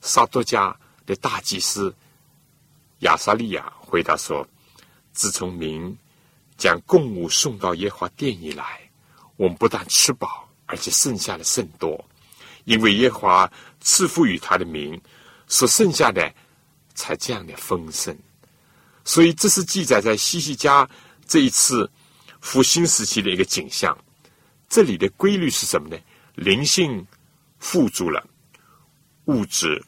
[0.00, 0.74] 撒多家
[1.06, 1.94] 的大祭司
[3.00, 4.46] 亚撒利亚回答说
[5.12, 5.96] ：“自从明。”
[6.58, 8.78] 将供物送到耶和华殿以来，
[9.36, 12.04] 我们不但吃饱，而且剩下的甚多，
[12.64, 15.00] 因为耶和华赐福于他的名，
[15.48, 16.32] 所剩下的
[16.94, 18.16] 才这样的丰盛。
[19.04, 20.88] 所以这是记载在西西家
[21.26, 21.90] 这一次
[22.42, 23.96] 复兴时期的一个景象。
[24.68, 25.96] 这里的规律是什么呢？
[26.34, 27.06] 灵性
[27.58, 28.22] 富足了，
[29.24, 29.82] 物质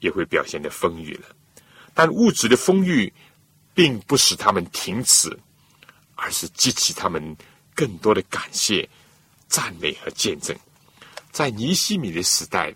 [0.00, 1.28] 也会表现的丰裕了。
[1.94, 3.12] 但物质的丰裕，
[3.72, 5.38] 并不使他们停止。
[6.20, 7.36] 而是激起他们
[7.76, 8.88] 更多的感谢、
[9.46, 10.52] 赞美和见证。
[11.30, 12.74] 在尼西米的时代，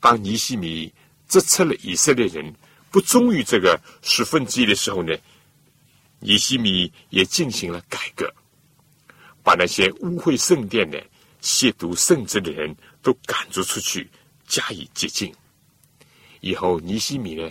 [0.00, 0.92] 当尼西米
[1.28, 2.52] 责斥了以色列人
[2.90, 5.16] 不忠于这个十分之一的时候呢，
[6.20, 8.32] 尼西米也进行了改革，
[9.42, 11.02] 把那些污秽圣殿的、
[11.40, 14.08] 亵渎圣旨的人都赶逐出去，
[14.46, 15.34] 加以洁净。
[16.40, 17.50] 以后，尼西米呢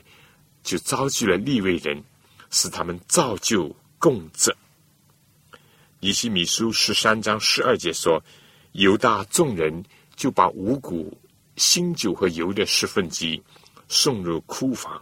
[0.63, 2.03] 就召集了立位人，
[2.49, 3.75] 使他们造就。
[3.99, 4.55] 共赠。
[5.99, 8.23] 尼西米书十三章十二节说
[8.73, 9.83] ：“犹大众人
[10.15, 11.19] 就把五谷、
[11.55, 13.41] 新酒和油的十分之一
[13.89, 15.01] 送入库房。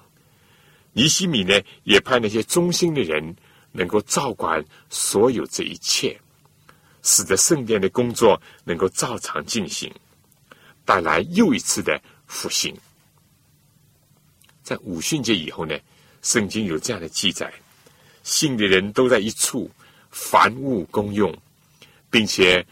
[0.94, 3.36] 尼西米呢，也派那些忠心的人
[3.76, 6.18] 能够照管所有这一切，
[7.04, 9.94] 使得圣殿的工作能够照常进行，
[10.86, 12.76] 带来又一次的复兴。”
[14.64, 15.78] 在五旬节以后呢，
[16.22, 17.54] 圣经有这样的记载。
[18.24, 19.70] 信的人都在一处，
[20.10, 21.32] 凡物公用，
[22.10, 22.66] 并且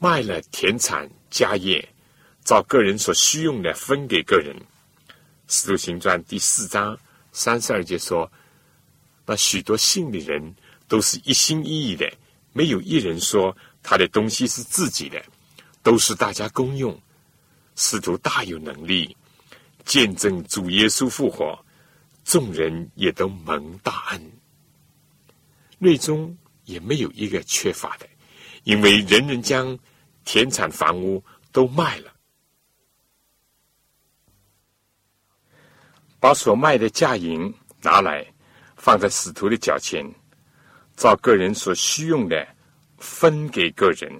[0.00, 1.88] 卖了田产家业，
[2.42, 4.56] 照个人所需用的分给个人。
[5.46, 6.98] 使徒行传第四章
[7.30, 8.28] 三十二节说
[9.32, 10.54] ：“那许多信的人
[10.86, 12.06] 都是一心一意的，
[12.52, 15.24] 没有一人说他的东西是自己的，
[15.82, 17.00] 都是大家公用。
[17.74, 19.16] 使徒大有能力，
[19.86, 21.58] 见证主耶稣复活，
[22.26, 24.32] 众人也都蒙大恩。”
[25.80, 28.06] 内中也没有一个缺乏的，
[28.64, 29.78] 因为人人将
[30.26, 32.12] 田产房屋都卖了，
[36.20, 38.31] 把所卖的价银拿来，
[38.82, 40.04] 放在使徒的脚前，
[40.96, 42.44] 照个人所需用的
[42.98, 44.10] 分给个人。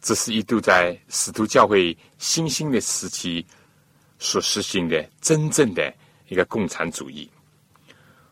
[0.00, 3.46] 这是一度在使徒教会新兴的时期
[4.18, 5.94] 所实行的真正的
[6.26, 7.30] 一个共产主义，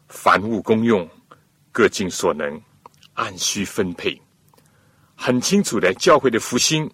[0.09, 1.09] 凡物公用，
[1.71, 2.61] 各尽所能，
[3.15, 4.21] 按需分配。
[5.15, 6.91] 很清楚的，教会的复兴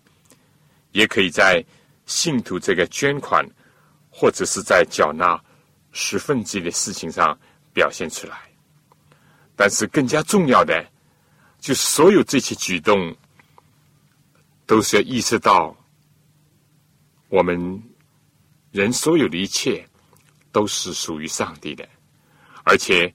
[0.90, 1.64] 也可以在
[2.04, 3.42] 信徒这个捐款
[4.10, 5.42] 或者是在缴纳
[5.92, 7.38] 十分之一的事情上
[7.72, 8.38] 表现出来。
[9.56, 10.84] 但是更加重要的，
[11.58, 13.16] 就所有这些举动。
[14.64, 15.76] 都是要意识到，
[17.28, 17.82] 我们
[18.70, 19.86] 人所有的一切
[20.50, 21.86] 都是属于上帝的，
[22.64, 23.12] 而且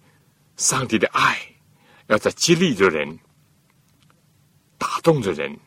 [0.58, 1.40] 上帝的爱
[2.08, 3.18] 要在激励着人、
[4.78, 5.58] 打动着人，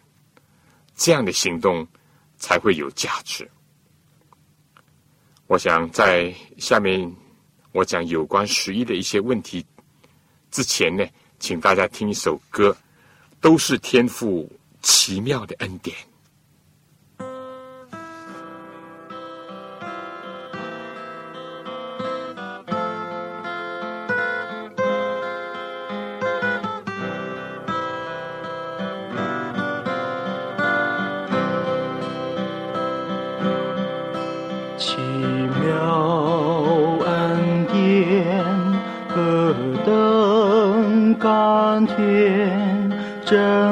[0.95, 1.85] 这样的行动
[2.37, 3.51] 才会有价值。
[5.49, 7.13] 我想在下面
[7.73, 9.65] 我讲有关十一的一些问题
[10.51, 11.07] 之前呢，
[11.39, 12.77] 请大家听一首歌，
[13.41, 14.51] 都是天赋。
[14.83, 15.95] 奇妙的恩典。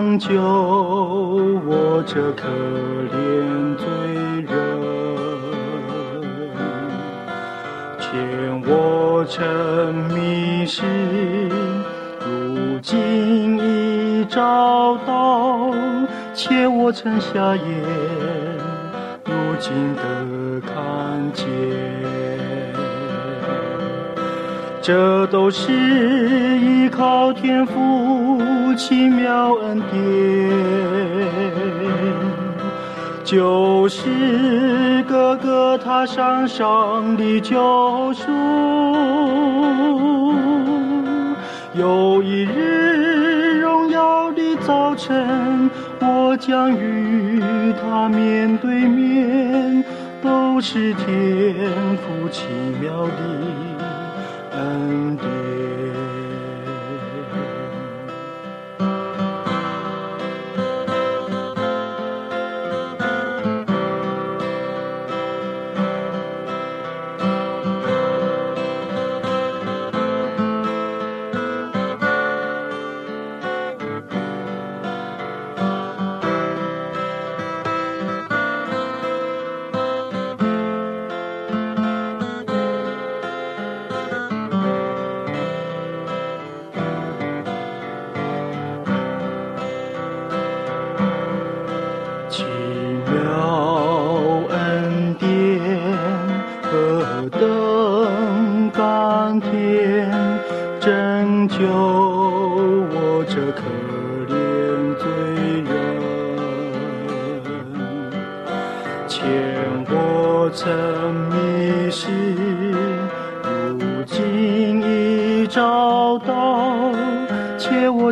[0.09, 2.49] 拯救我这可
[3.13, 3.85] 怜罪
[4.49, 4.51] 人，
[8.01, 8.09] 劝
[8.67, 10.83] 我沉迷时，
[12.25, 15.75] 如今已找到；
[16.33, 17.65] 且我曾瞎眼，
[19.27, 20.03] 如今得
[20.67, 21.45] 看见。
[24.81, 28.08] 这都是依靠天赋。
[28.79, 29.99] 奇妙恩典，
[33.25, 38.31] 就是哥哥他上上的救赎，
[41.75, 45.69] 有一日荣耀的早晨。
[46.01, 47.43] 我将与
[47.83, 49.85] 他面对面，
[50.23, 51.57] 都是天
[51.97, 52.45] 赋奇
[52.81, 53.11] 妙的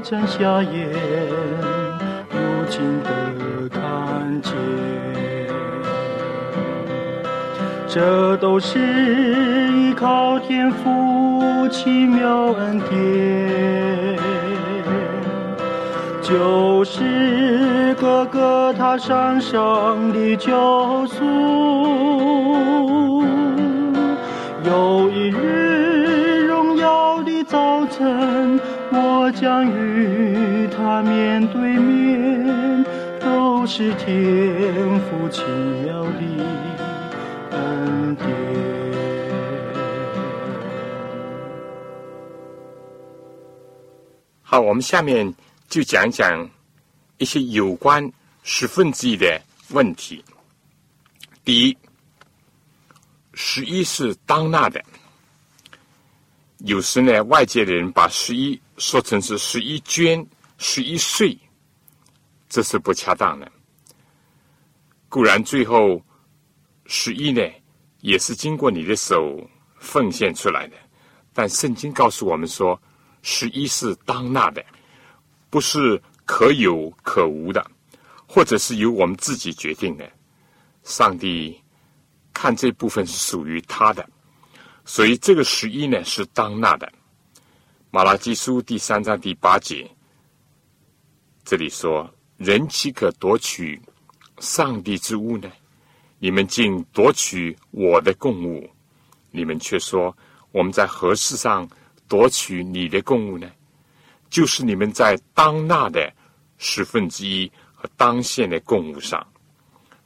[0.08, 0.88] 下眼，
[2.30, 2.38] 如
[2.68, 3.10] 今的
[3.68, 4.52] 看见，
[7.88, 8.78] 这都是
[9.72, 14.16] 依靠天父奇妙恩典，
[16.22, 23.24] 就是哥哥他山上的救赎，
[24.64, 28.60] 有一日荣耀的早晨。
[28.88, 29.66] 我将
[30.86, 32.84] 他面对面，
[33.18, 35.42] 都是天赋奇
[35.82, 36.20] 妙的
[37.50, 38.28] 恩典。
[44.42, 45.34] 好，我们下面
[45.68, 46.48] 就讲讲
[47.18, 48.08] 一些有关
[48.44, 50.24] 十分之一的问题。
[51.44, 51.76] 第一，
[53.34, 54.80] 十一是当纳的。
[56.58, 60.24] 有时呢，外界的人把十一说成是十一捐、
[60.58, 61.38] 十一岁，
[62.48, 63.50] 这是不恰当的。
[65.08, 66.02] 固然最后
[66.86, 67.42] 十一呢，
[68.00, 69.48] 也是经过你的手
[69.78, 70.76] 奉献出来的，
[71.32, 72.80] 但圣经告诉我们说，
[73.22, 74.64] 十一是当纳的，
[75.50, 77.64] 不是可有可无的，
[78.26, 80.10] 或者是由我们自己决定的。
[80.82, 81.60] 上帝
[82.32, 84.08] 看这部分是属于他的。
[84.84, 86.90] 所以这个十一呢是当纳的。
[87.90, 89.90] 马拉基书第三章第八节，
[91.46, 93.80] 这里说：“人岂可夺取
[94.40, 95.48] 上帝之物呢？
[96.18, 98.68] 你们竟夺取我的供物，
[99.30, 100.14] 你们却说
[100.50, 101.68] 我们在何事上
[102.08, 103.48] 夺取你的供物呢？
[104.28, 106.12] 就是你们在当纳的
[106.58, 109.24] 十分之一和当献的供物上。”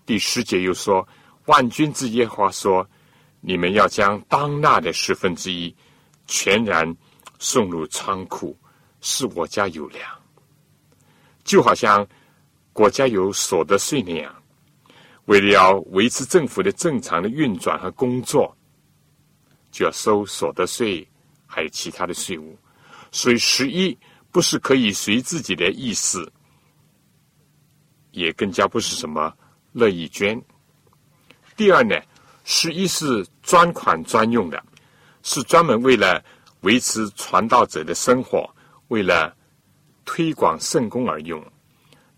[0.05, 1.09] 第十节又说
[1.47, 2.87] ：“万军之耶和华说。”
[3.43, 5.75] 你们要将当纳的十分之一
[6.27, 6.95] 全然
[7.39, 8.55] 送入仓库，
[9.01, 10.20] 是我家有粮，
[11.51, 12.07] 就好像
[12.73, 14.33] 国家有所得税那样。
[15.25, 18.57] 为了要维持政府的正常的运转和工作，
[19.73, 21.05] 就要收所得税，
[21.49, 22.57] 还有其他的税务。
[23.11, 23.99] 所以十一
[24.31, 26.33] 不是可以随自己的意思，
[28.13, 29.37] 也更加不是什么
[29.73, 30.41] 乐意捐。
[31.57, 31.97] 第二呢？
[32.45, 34.63] 十一是专款专用的，
[35.25, 36.25] 是专门为了
[36.61, 38.49] 维持传道者的生活，
[38.87, 39.37] 为了
[40.05, 41.45] 推广圣功而用。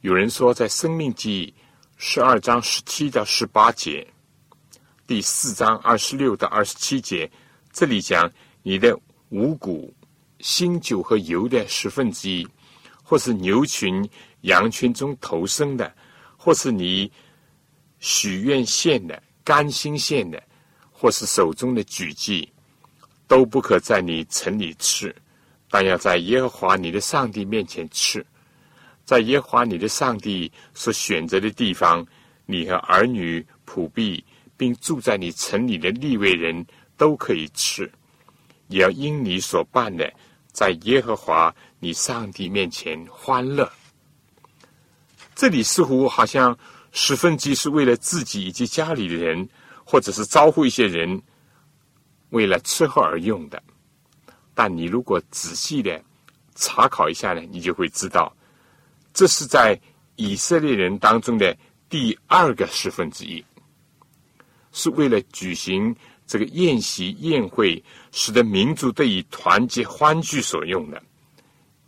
[0.00, 1.54] 有人说，在《生命记》
[1.96, 4.06] 十二章十七到十八节，
[5.06, 7.30] 第四章二十六到二十七节，
[7.72, 8.30] 这里讲
[8.62, 9.94] 你的五谷、
[10.40, 12.48] 新酒和油的十分之一，
[13.02, 14.08] 或是牛群、
[14.42, 15.94] 羊群中头生的，
[16.36, 17.10] 或是你
[17.98, 19.22] 许愿献的。
[19.44, 20.40] 甘心献的，
[20.92, 22.48] 或是手中的举祭，
[23.26, 25.12] 都不可在你城里吃，
[25.72, 28.22] 但要在耶和华你的上帝面前吃。
[29.06, 32.06] 在耶和华你的上帝所选择的地方，
[32.44, 34.22] 你和儿女、仆婢，
[34.54, 36.66] 并住在你城里的立位人
[36.98, 37.90] 都可以吃，
[38.68, 40.12] 也要因你所办的，
[40.52, 43.66] 在耶和华你上帝面前欢乐。
[45.34, 46.54] 这里似乎好像。
[46.94, 49.48] 十分即是为了自己以及家里的人，
[49.82, 51.22] 或者是招呼一些人，
[52.28, 53.62] 为了吃喝而用的。
[54.62, 56.00] 但你如果仔细的
[56.54, 58.32] 查考一下呢，你就会知道，
[59.12, 59.76] 这是在
[60.14, 61.52] 以色列人当中的
[61.88, 63.44] 第二个十分之一，
[64.70, 65.92] 是为了举行
[66.28, 67.82] 这个宴席宴会，
[68.12, 71.02] 使得民族得以团结欢聚所用的，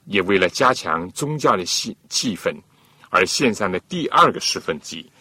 [0.06, 2.52] 也为了加强宗教的气气氛。
[3.08, 5.12] 而献上的第二个十分之一，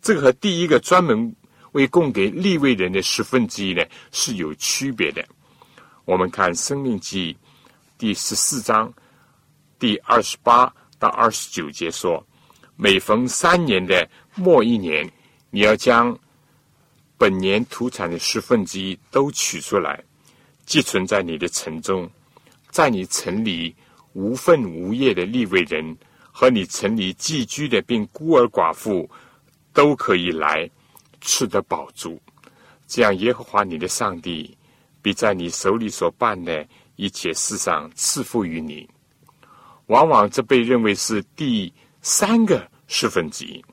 [0.00, 1.34] 这个和第一个专门
[1.72, 5.26] 为供给立位人的十分之一呢是有区别的。
[6.04, 7.34] 我们看《生命记》
[7.98, 8.92] 第十四章
[9.78, 12.24] 第二十八到二十九节说：
[12.76, 15.10] 每逢三年的末一年，
[15.50, 16.18] 你要将
[17.16, 20.02] 本年土产的十分之一都取出来，
[20.66, 22.10] 寄存在你的城中，
[22.70, 23.74] 在你城里
[24.14, 25.96] 无份无业的立位人。
[26.32, 29.10] 和你城里寄居的，并孤儿寡妇，
[29.74, 30.70] 都可以来
[31.20, 32.18] 吃得饱足。
[32.86, 34.56] 这样，耶和华你的上帝
[35.02, 38.88] 必在你手里所办的一切事上赐福于你。
[39.86, 43.64] 往往这被认为是第三个十分之一。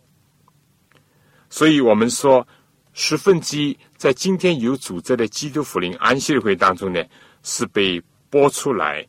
[1.49, 2.45] 所以我们说，
[2.93, 7.03] 十分之一在今天有组织的基督福临安息会当中呢，
[7.43, 9.05] 是被拨出来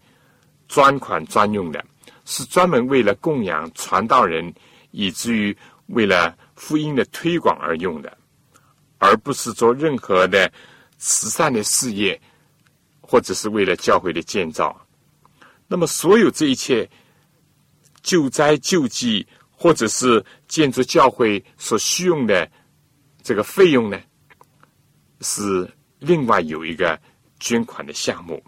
[0.66, 1.84] 专款专用的。
[2.30, 4.52] 是专门为了供养传道人，
[4.90, 5.56] 以至于
[5.86, 8.18] 为了福音的推广而用的，
[8.98, 10.52] 而不是做任何的
[10.98, 12.20] 慈善的事业，
[13.00, 14.78] 或者是为了教会的建造。
[15.66, 16.88] 那么，所有这一切
[18.02, 22.50] 救灾救济，或者是建筑教会所需用的
[23.22, 23.98] 这个费用呢，
[25.20, 25.68] 是
[25.98, 27.00] 另外有一个
[27.40, 28.42] 捐款的项目。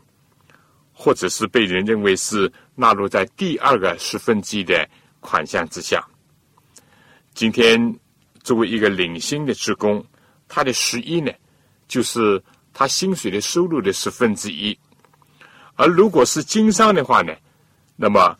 [1.03, 4.87] 或者是被人认为是纳入在第二个十分之一的
[5.21, 6.07] 款项之下。
[7.33, 7.99] 今天
[8.43, 10.05] 作为一个领薪的职工，
[10.47, 11.33] 他的十一呢，
[11.91, 14.79] 就是他薪水的收入的十分之一。
[15.75, 17.35] 而如果是经商的话呢，
[17.97, 18.35] 那么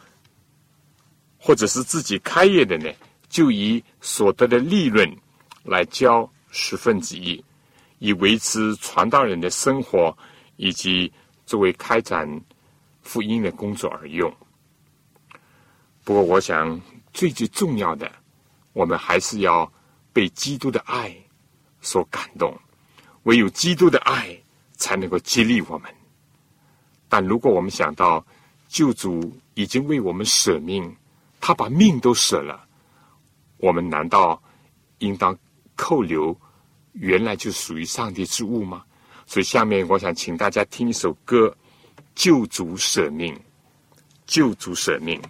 [1.37, 2.91] 或者是自己开业的呢，
[3.29, 5.07] 就以所得的利润
[5.65, 7.45] 来交十分之一，
[7.99, 10.17] 以维持传道人的生活
[10.57, 11.13] 以及。
[11.47, 12.41] 作为开展
[13.03, 14.33] 福音的工作而用。
[16.05, 16.81] 不过，我想
[17.13, 18.09] 最最重要的，
[18.73, 19.69] 我们还是要
[20.13, 21.13] 被基督的爱
[21.81, 22.57] 所感动。
[23.25, 24.37] 唯有基督的爱
[24.77, 25.91] 才能够激励我们。
[27.09, 28.25] 但如果我们想到
[28.69, 30.97] 救主已经为我们舍命，
[31.41, 32.67] 他把命都舍了，
[33.57, 34.41] 我们难道
[34.99, 35.37] 应当
[35.77, 36.39] 扣留
[36.93, 38.85] 原来就属于上帝之物吗？
[39.27, 41.49] 所以，下面我想请大家听一首歌，
[42.15, 43.35] 《救主舍命》，
[44.27, 45.21] 救主舍命。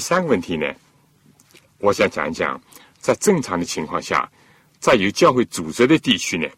[0.00, 0.66] 第三个问题呢，
[1.76, 2.58] 我想讲一讲，
[3.00, 4.26] 在正常的情况下，
[4.78, 6.48] 在有教会组织的地区呢，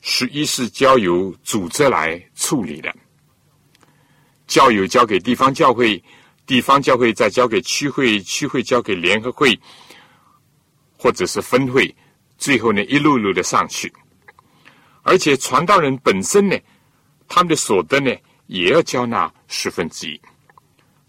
[0.00, 2.90] 十一是交由组织来处理的，
[4.46, 6.02] 教友交给地方教会，
[6.46, 9.60] 地方教会再交给区会，区会交给联合会，
[10.96, 11.94] 或者是分会，
[12.38, 13.92] 最后呢一路路的上去，
[15.02, 16.56] 而且传道人本身呢，
[17.28, 18.10] 他们的所得呢。
[18.46, 20.18] 也要交纳十分之一，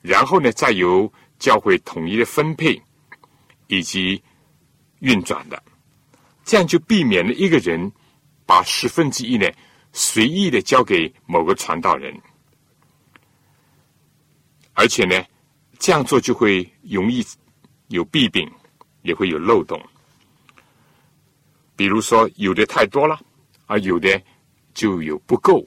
[0.02, 1.10] 然后呢，再由
[1.40, 2.80] 教会统一的分配
[3.68, 4.22] 以及
[5.00, 5.62] 运转的，
[6.44, 7.92] 这样就避免了一个人
[8.46, 9.50] 把十分之一呢
[9.94, 12.14] 随意的交给某个传道人，
[14.74, 15.24] 而且呢，
[15.80, 17.26] 这样做就会容易
[17.88, 18.50] 有弊病，
[19.02, 19.82] 也会有漏洞。
[21.76, 23.20] 比如说，有的太多了，
[23.66, 24.22] 而有的
[24.74, 25.66] 就有不够。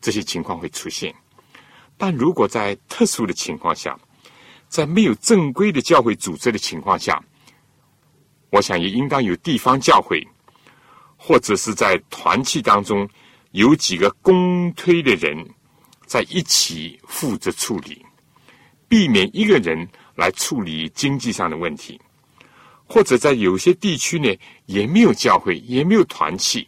[0.00, 1.14] 这些情况会出现，
[1.96, 3.96] 但如果在特殊的情况下，
[4.72, 7.22] 在没有正规的教会组织的情况下，
[8.48, 10.26] 我想也应当有地方教会，
[11.14, 13.06] 或者是在团契当中
[13.50, 15.46] 有几个公推的人
[16.06, 18.02] 在一起负责处理，
[18.88, 22.00] 避免一个人来处理经济上的问题，
[22.86, 26.66] 或者在有些地区呢也没有教会，也没有团契。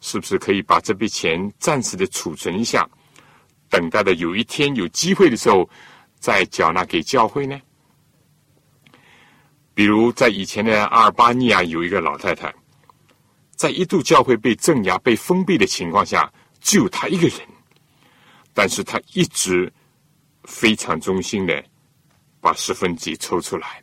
[0.00, 2.88] 是不是可以把这笔钱暂时的储存一下，
[3.68, 5.68] 等待的有一天有机会的时候
[6.20, 7.60] 再缴纳给教会呢？
[9.74, 12.54] 比如在以前的阿尔巴尼亚有一个老太太，
[13.56, 17.40] 在一度教会被镇压、被封闭的情况下，只有她一个人，
[18.52, 19.72] 但是她一直
[20.44, 21.64] 非常忠心的
[22.40, 23.82] 把十分之一抽出来，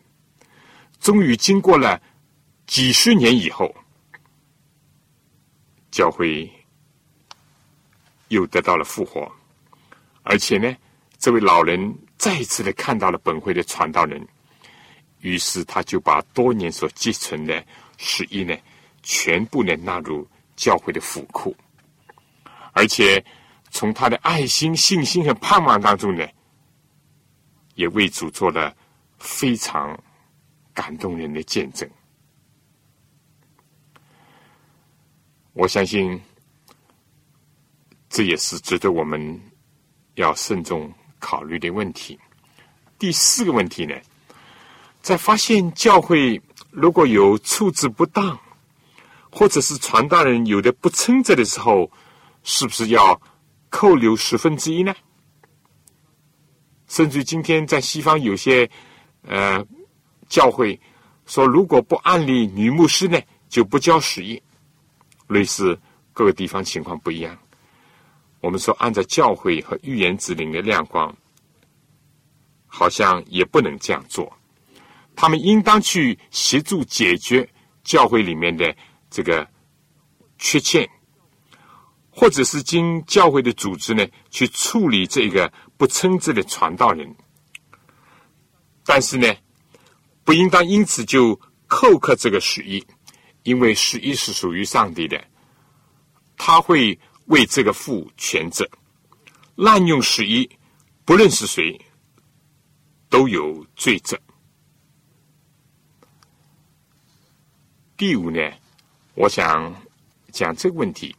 [0.99, 1.99] 终于经过了
[2.67, 3.75] 几十年以后。
[5.89, 6.47] 教会
[8.27, 9.31] 又得到了复活，
[10.21, 10.75] 而且呢，
[11.17, 14.27] 这位老人再次的看到了本会的传道人，
[15.21, 17.63] 于是他就把多年所积存的
[17.97, 18.57] 十一呢，
[19.03, 21.55] 全部呢纳入教会的府库，
[22.73, 23.23] 而且
[23.69, 26.27] 从他的爱心、信心和盼望当中呢，
[27.75, 28.75] 也为主做了
[29.19, 29.97] 非常
[30.73, 31.87] 感动人的见证。
[35.53, 36.19] 我相信，
[38.09, 39.39] 这也是值得我们
[40.15, 42.17] 要慎重考虑的问题。
[42.99, 43.95] 第四个问题呢，
[45.01, 46.41] 在发现教会
[46.71, 48.39] 如果有处置不当，
[49.31, 51.91] 或者是传道人有的不称职的时候，
[52.43, 53.21] 是不是要
[53.69, 54.95] 扣留十分之一呢？
[56.87, 58.69] 甚至今天在西方有些
[59.23, 59.63] 呃
[60.29, 60.79] 教会
[61.25, 64.41] 说，如果不按立女牧师呢，就不交十亿。
[65.27, 65.77] 类似
[66.13, 67.37] 各个地方情况不一样，
[68.39, 71.15] 我们说按照教会和预言指令的亮光，
[72.65, 74.31] 好像也不能这样做。
[75.15, 77.49] 他们应当去协助解决
[77.83, 78.75] 教会里面的
[79.09, 79.47] 这个
[80.37, 80.87] 缺陷，
[82.09, 87.15] 或者是经教会的组织呢去处理这个不称职的传道人。
[88.85, 89.27] 但是呢，
[90.23, 92.85] 不应当因此就扣克这个十一。
[93.43, 95.23] 因为十一是属于上帝的，
[96.35, 98.67] 他会为这个负全责。
[99.55, 100.49] 滥用十一，
[101.05, 101.79] 不论是谁，
[103.09, 104.19] 都有罪责。
[107.95, 108.39] 第五呢，
[109.15, 109.73] 我想
[110.31, 111.15] 讲这个问题：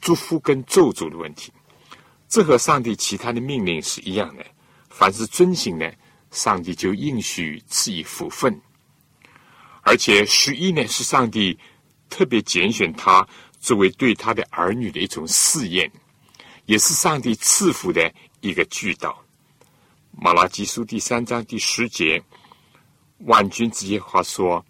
[0.00, 1.52] 祝福跟咒诅的问题。
[2.28, 4.44] 这和上帝其他的命令是一样的。
[4.88, 5.92] 凡是遵行呢，
[6.30, 8.58] 上帝就应许赐以福分。
[9.82, 11.58] 而且十一呢，是上帝
[12.08, 13.28] 特别拣选他
[13.64, 15.90] 作为对他的儿女的一种试验，
[16.66, 18.12] 也是上帝赐福的
[18.42, 19.18] 一个巨道。
[20.10, 22.22] 马拉基书第三章第十节，
[23.20, 24.62] 万军之耶华说：“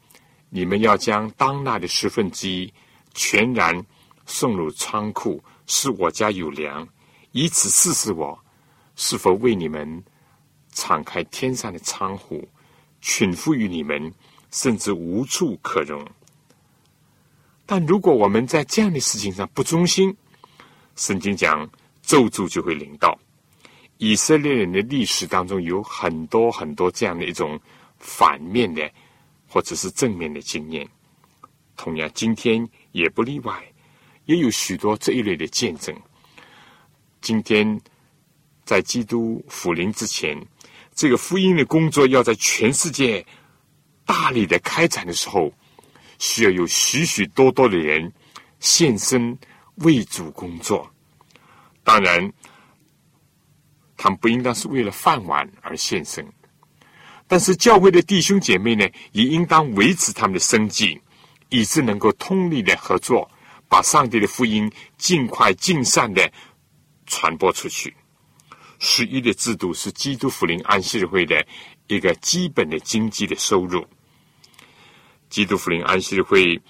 [0.49, 2.73] 你们要将当纳的十分之一
[3.15, 3.85] 全然
[4.27, 6.87] 送入仓库，使我家有粮，
[7.33, 8.39] 以此试试我
[8.95, 10.05] 是否为你们
[10.73, 12.49] 敞开天上的窗户，
[13.01, 14.15] 群富于你们。”
[14.53, 16.01] 甚至无处可容。
[17.67, 20.15] 但如果我们在这样的事情上不忠心，
[20.97, 21.69] 圣经讲
[22.03, 23.19] 咒诅就会临到。
[23.99, 27.59] 以色列人的历史当中有很多很多这样的一种
[27.99, 28.91] 反面的
[29.49, 30.87] 或者是正面的经验，
[31.77, 33.65] 同样今天也不例外，
[34.27, 35.95] 也有许多这一类的见证。
[37.21, 37.81] 今天
[38.65, 40.37] 在基督复临之前，
[40.95, 43.25] 这个福音的工作要在全世界。
[44.07, 45.51] 大力的开展的时候，
[46.25, 48.11] 需要有许许多多的人
[48.59, 49.39] 献身
[49.85, 50.91] 为主工作。
[51.83, 52.33] 当然，
[53.95, 56.27] 他们不应当是为了饭碗而献身，
[57.29, 60.99] 但是教会的弟兄姐妹呢，也应当维持他们的生计，
[61.51, 63.31] 以致能够通力的合作，
[63.68, 66.33] 把上帝的福音尽快尽善的
[67.05, 67.95] 传播出去。
[68.79, 71.47] 十一的制度是基督福临安息日会的
[71.87, 73.87] 一个基本的经济的收入。
[75.35, 76.62] 基督福临安息日会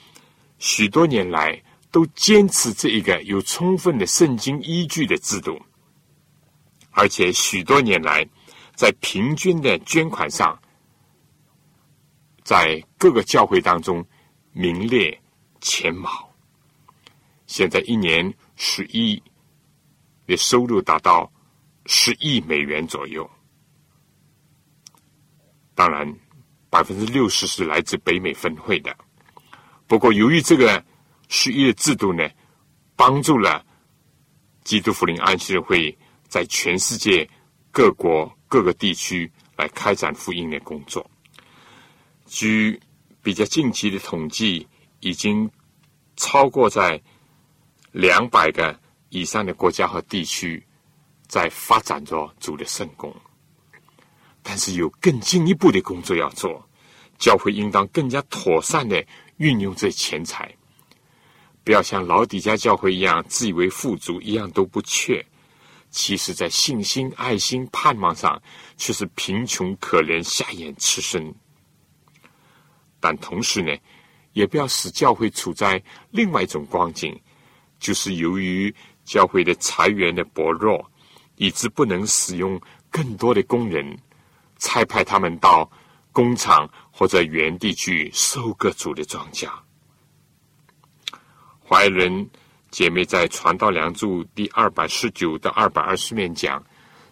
[0.58, 5.60] 许多年来都坚持这一个有充分的圣经依据的制度，
[6.90, 8.26] 而且许多年来
[8.74, 10.58] 在平均的捐款上，
[12.42, 14.02] 在各个教会当中
[14.52, 15.20] 名列
[15.60, 16.34] 前茅。
[17.46, 19.22] 现在一年十一
[20.26, 21.30] 的收入达到。
[21.86, 23.30] 十亿美元左右，
[25.74, 26.18] 当然
[26.74, 28.92] 百分之六十是来自北美分会的。
[29.86, 30.84] 不过，由于这个
[31.28, 32.28] 十亿的制度呢，
[32.96, 33.64] 帮助了
[34.64, 35.96] 基督福临安息日会
[36.26, 37.30] 在全世界
[37.70, 41.08] 各国各个地区来开展福音的工作。
[42.26, 42.80] 据
[43.22, 44.66] 比较近期的统计，
[44.98, 45.48] 已经
[46.16, 47.00] 超过在
[47.92, 48.76] 两百个
[49.10, 50.60] 以上的国家和地区。
[51.26, 53.12] 在发展着主的圣功，
[54.44, 56.64] 但是有更进一步的工作要做。
[57.18, 59.04] 教会应当更加妥善的
[59.38, 60.54] 运用这钱财，
[61.64, 65.24] 不要像老底家教会一样自以为富足，一样都不缺。
[65.90, 68.40] 其实，在信心、爱心、盼望上，
[68.76, 71.34] 却是贫穷可怜、下眼吃身。
[73.00, 73.72] 但同时呢，
[74.32, 77.18] 也不要使教会处在另外一种光景，
[77.78, 78.74] 就是由于
[79.04, 80.90] 教会的财源的薄弱。
[81.36, 83.98] 以致不能使用更多的工人，
[84.64, 85.70] 差派他们到
[86.10, 89.46] 工厂或者原地去收割主的庄稼。
[91.68, 92.28] 怀仁
[92.70, 96.64] 姐妹在《传道梁祝》第二百十九到二百二十面讲，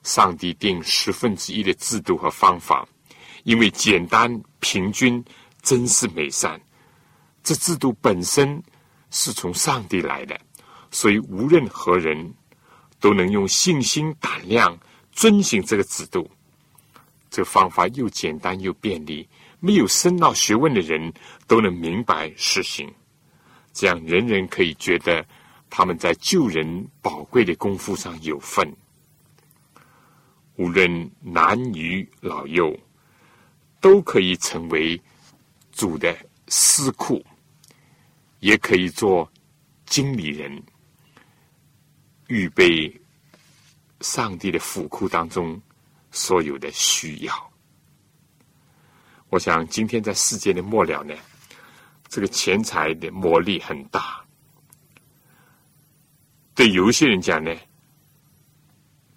[0.02, 2.88] 上帝定十分之一的制度和方法，
[3.44, 5.22] 因为简单、平均、
[5.60, 6.58] 真是美善。
[7.42, 8.62] 这制度本身
[9.10, 10.40] 是从上帝来的，
[10.90, 12.34] 所以无论何人。
[13.02, 14.78] 都能用信心、胆量
[15.10, 16.30] 遵循这个制度。
[17.32, 19.26] 这方法又简单又便利，
[19.58, 21.10] 没有深奥学问的人
[21.46, 22.92] 都能明白实行。
[23.72, 25.26] 这样人人可以觉得
[25.70, 28.70] 他们在救人宝贵的功夫上有份。
[30.56, 32.78] 无论男女老幼，
[33.80, 35.00] 都可以成为
[35.72, 36.14] 主的
[36.48, 37.24] 私库，
[38.40, 39.26] 也可以做
[39.86, 40.62] 经理人。
[42.28, 42.94] 预备
[44.02, 45.58] 上帝的府库当中
[46.12, 47.52] 所有的需要。
[49.30, 51.12] 我想今天在世界的末了呢，
[52.08, 54.24] 这个钱财的魔力很大。
[56.54, 57.52] 对有一些人讲呢，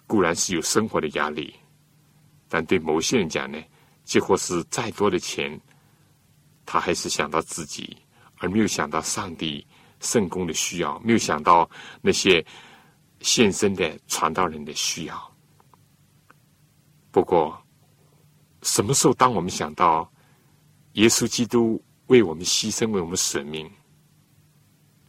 [0.08, 1.54] 固然是有生活的压力，
[2.48, 3.62] 但对某些人讲呢，
[4.04, 5.60] 几乎是再多的钱，
[6.64, 7.96] 他还是想到自己，
[8.38, 9.64] 而没有想到上帝
[10.00, 11.70] 圣公的需要，没有想到
[12.00, 12.44] 那些。
[13.20, 15.35] 现身的传道人的需要。
[17.16, 17.58] 不过，
[18.60, 20.06] 什么时候当我们想到
[20.92, 23.66] 耶稣基督为我们牺牲、为我们舍命，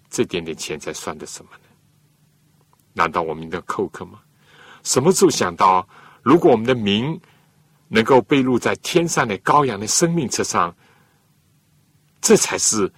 [0.10, 1.66] 这点点钱才算得什么呢？
[2.94, 4.22] 难道我们的扣客吗？
[4.84, 5.86] 什么时候想到，
[6.24, 7.20] 如果我们的名
[7.90, 10.74] 能够被录在天上的羔羊的生命册上，
[12.22, 12.90] 这才是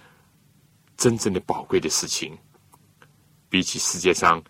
[0.96, 2.38] 真正的宝贵的事情，
[3.48, 4.40] 比起世界上。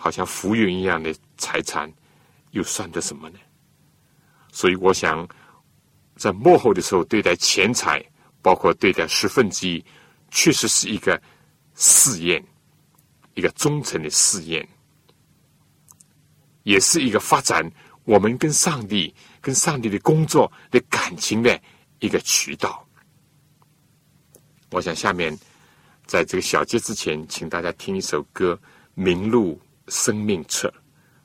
[0.00, 1.92] 好像浮云一样的财产，
[2.52, 3.38] 又算得什么呢？
[4.58, 5.24] 所以，我想
[6.16, 8.04] 在幕后的时候，对待钱财，
[8.42, 9.84] 包括对待十分之一，
[10.32, 11.22] 确实是一个
[11.76, 12.44] 试验，
[13.34, 14.68] 一个忠诚的试验，
[16.64, 17.70] 也是一个发展
[18.02, 21.62] 我们跟上帝、跟上帝的工作的感情的
[22.00, 22.84] 一个渠道。
[24.72, 25.38] 我想下面
[26.04, 28.60] 在这个小节之前，请大家听一首歌，
[28.94, 29.54] 《名录》。
[29.90, 30.70] 生命册，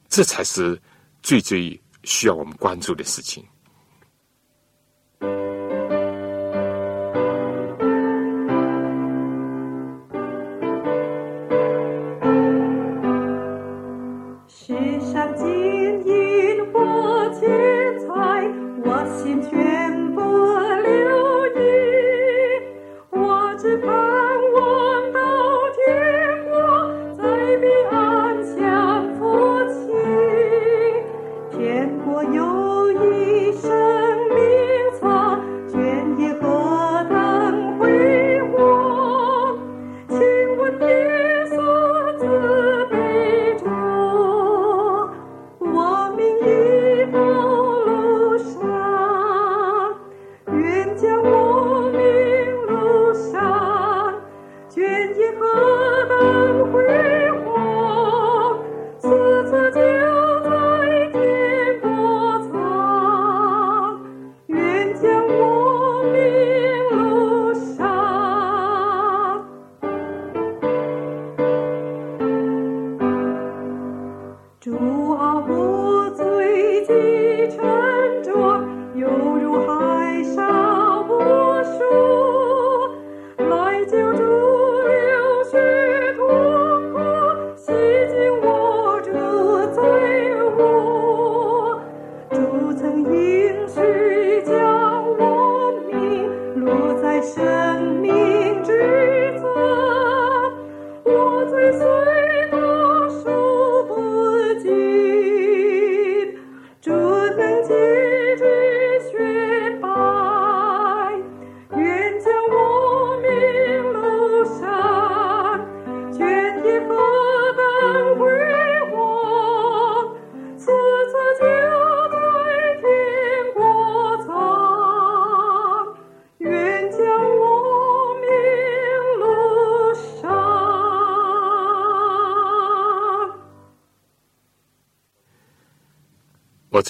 [0.07, 0.81] 这才是
[1.21, 3.45] 最最需要我们关注的事情。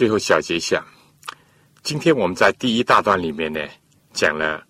[0.04, 0.86] 最后小结一下，
[1.82, 3.66] 今天我们在第一大段里面呢，
[4.12, 4.62] 讲了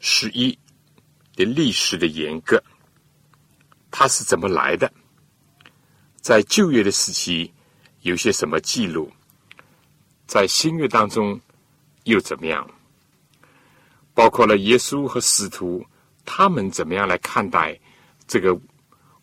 [0.00, 0.52] 十一
[1.34, 2.62] 的历史的严格，
[3.90, 4.92] 它是怎么来的，
[6.20, 7.50] 在旧约的时期
[8.02, 9.10] 有些什么记录，
[10.26, 11.40] 在新约当中
[12.04, 12.70] 又怎么样？
[14.12, 15.82] 包括了耶稣和使徒
[16.26, 17.80] 他们怎么样来看待
[18.26, 18.54] 这个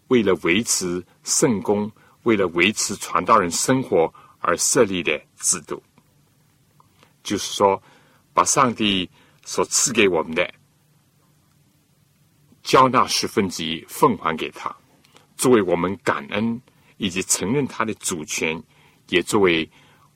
[0.07, 1.91] 为了维持圣公，
[2.23, 5.81] 为了维持传道人生活而设立的制度，
[7.23, 7.81] 就是说，
[8.33, 9.09] 把上帝
[9.45, 10.53] 所赐给我们的
[12.63, 14.75] 交纳十分之一奉还给他，
[15.35, 16.61] 作为我们感恩
[16.97, 18.61] 以及承认他的主权，
[19.09, 19.69] 也作为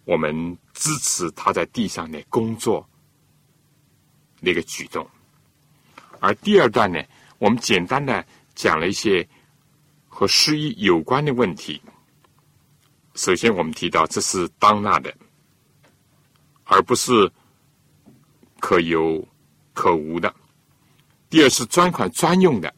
[0.06, 2.88] 我们支持他在地上的工作
[4.40, 5.06] 那个举动。
[6.20, 7.04] 而第二段呢，
[7.40, 9.28] 我们简单的讲了一些
[10.08, 11.82] 和失忆有关的问题。
[13.16, 15.16] 首先，我们提到这是当纳的，
[16.64, 17.32] 而不是
[18.60, 19.24] 可有
[19.74, 20.34] 可无的；
[21.30, 22.70] 第二是专款专用的；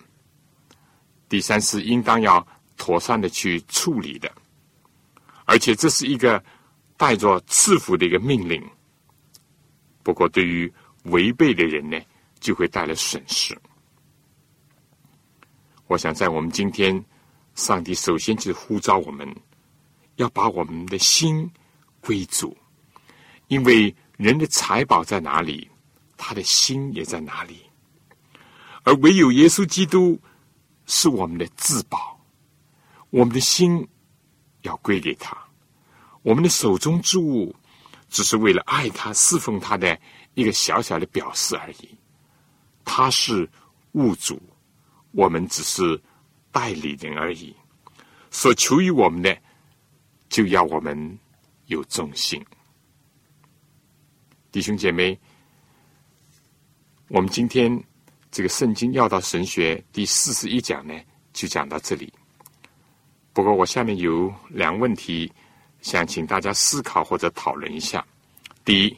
[1.29, 4.29] 第三是应当要妥善的去处理的，
[5.45, 6.43] 而且这是一个
[6.97, 8.61] 带着赐福的一个命令。
[10.03, 10.71] 不过，对于
[11.03, 11.97] 违背的人呢，
[12.41, 13.57] 就会带来损失。
[15.87, 17.03] 我想，在我们今天，
[17.55, 19.27] 上帝首先就呼召我们。
[20.15, 21.51] 要把我们的心
[21.99, 22.55] 归主，
[23.47, 25.69] 因为人的财宝在哪里，
[26.15, 27.61] 他的心也在哪里。
[28.83, 30.17] 而唯有耶稣基督
[30.85, 32.19] 是我们的至宝，
[33.09, 33.85] 我们的心
[34.61, 35.37] 要归给他。
[36.21, 37.53] 我们的手中之物，
[38.09, 39.99] 只是为了爱他、侍奉他的
[40.33, 41.89] 一个小小的表示而已。
[42.85, 43.49] 他是
[43.91, 44.41] 物主，
[45.11, 46.01] 我们只是
[46.51, 47.53] 代理人而已。
[48.31, 49.37] 所求于我们的。
[50.29, 51.19] 就要我们
[51.67, 52.43] 有忠心，
[54.51, 55.17] 弟兄姐妹，
[57.07, 57.83] 我们今天
[58.31, 60.93] 这个圣经要道神学第四十一讲呢，
[61.31, 62.11] 就讲到这里。
[63.33, 65.31] 不过我下面有两个问题，
[65.81, 68.05] 想请大家思考或者讨论一下。
[68.63, 68.97] 第一，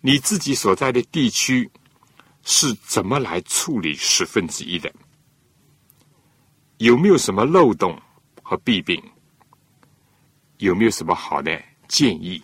[0.00, 1.70] 你自己所在的地区
[2.44, 4.92] 是怎么来处理十分之一的？
[6.78, 8.00] 有没有什么漏洞
[8.42, 9.02] 和弊病？
[10.62, 12.40] 有没有什么好的建议？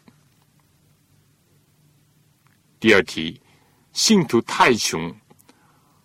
[2.80, 3.40] 第二题，
[3.92, 5.14] 信徒太穷，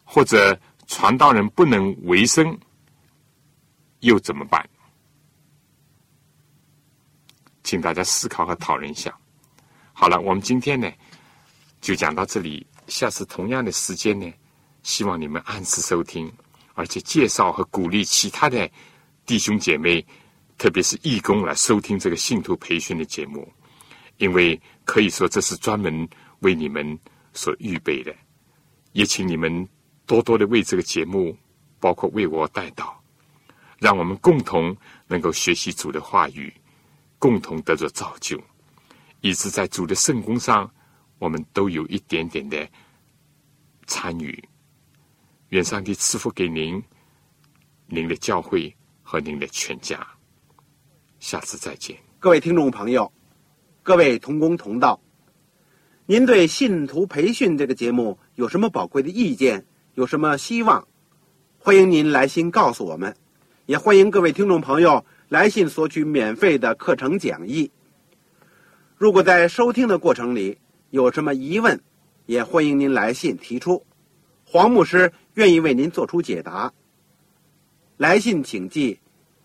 [0.04, 2.56] 或者传道人不能为生，
[4.02, 4.64] 又怎么办？
[7.64, 9.12] 请大家思考和讨论一下。
[9.92, 10.92] 好了，我们今天呢
[11.82, 12.66] 就讲到这里。
[12.88, 14.32] 下次同样的时间呢，
[14.84, 16.32] 希望你们按时收听，
[16.76, 18.70] 而且介绍和鼓励其他的
[19.26, 20.06] 弟兄姐妹。
[20.58, 23.52] 特别是义工来收听这个信徒培训的节目，
[24.18, 26.08] 因为可以说这是专门
[26.40, 26.98] 为你们
[27.34, 28.14] 所预备的。
[28.94, 29.68] 也请你们
[30.06, 31.36] 多多的为这个节目，
[31.80, 33.04] 包括为我带到，
[33.80, 34.76] 让我们共同
[35.08, 36.54] 能够学习主的话语，
[37.18, 38.40] 共同得着造就，
[39.22, 40.72] 以致在主的圣功上，
[41.18, 42.70] 我们都有一点点的
[43.88, 44.42] 参与。
[45.50, 46.82] 愿上帝赐福给您、
[47.88, 50.06] 您的教会和您的全家。
[51.24, 53.10] 下次再见，各位听众朋友，
[53.82, 55.00] 各位同工同道，
[56.06, 59.66] 您对信徒培训这个节目有什么宝贵的意见？
[59.94, 60.86] 有什么希望？
[61.58, 63.16] 欢迎您来信告诉我们，
[63.68, 67.72] 也欢迎各位听众朋友来信索取免费的课程讲义。
[68.98, 70.58] 如果在收听的过程里
[70.90, 71.82] 有什么疑问，
[72.26, 73.86] 也欢迎您来信提出，
[74.44, 76.74] 黄牧师愿意为您做出解答。
[77.96, 79.00] 来信请寄。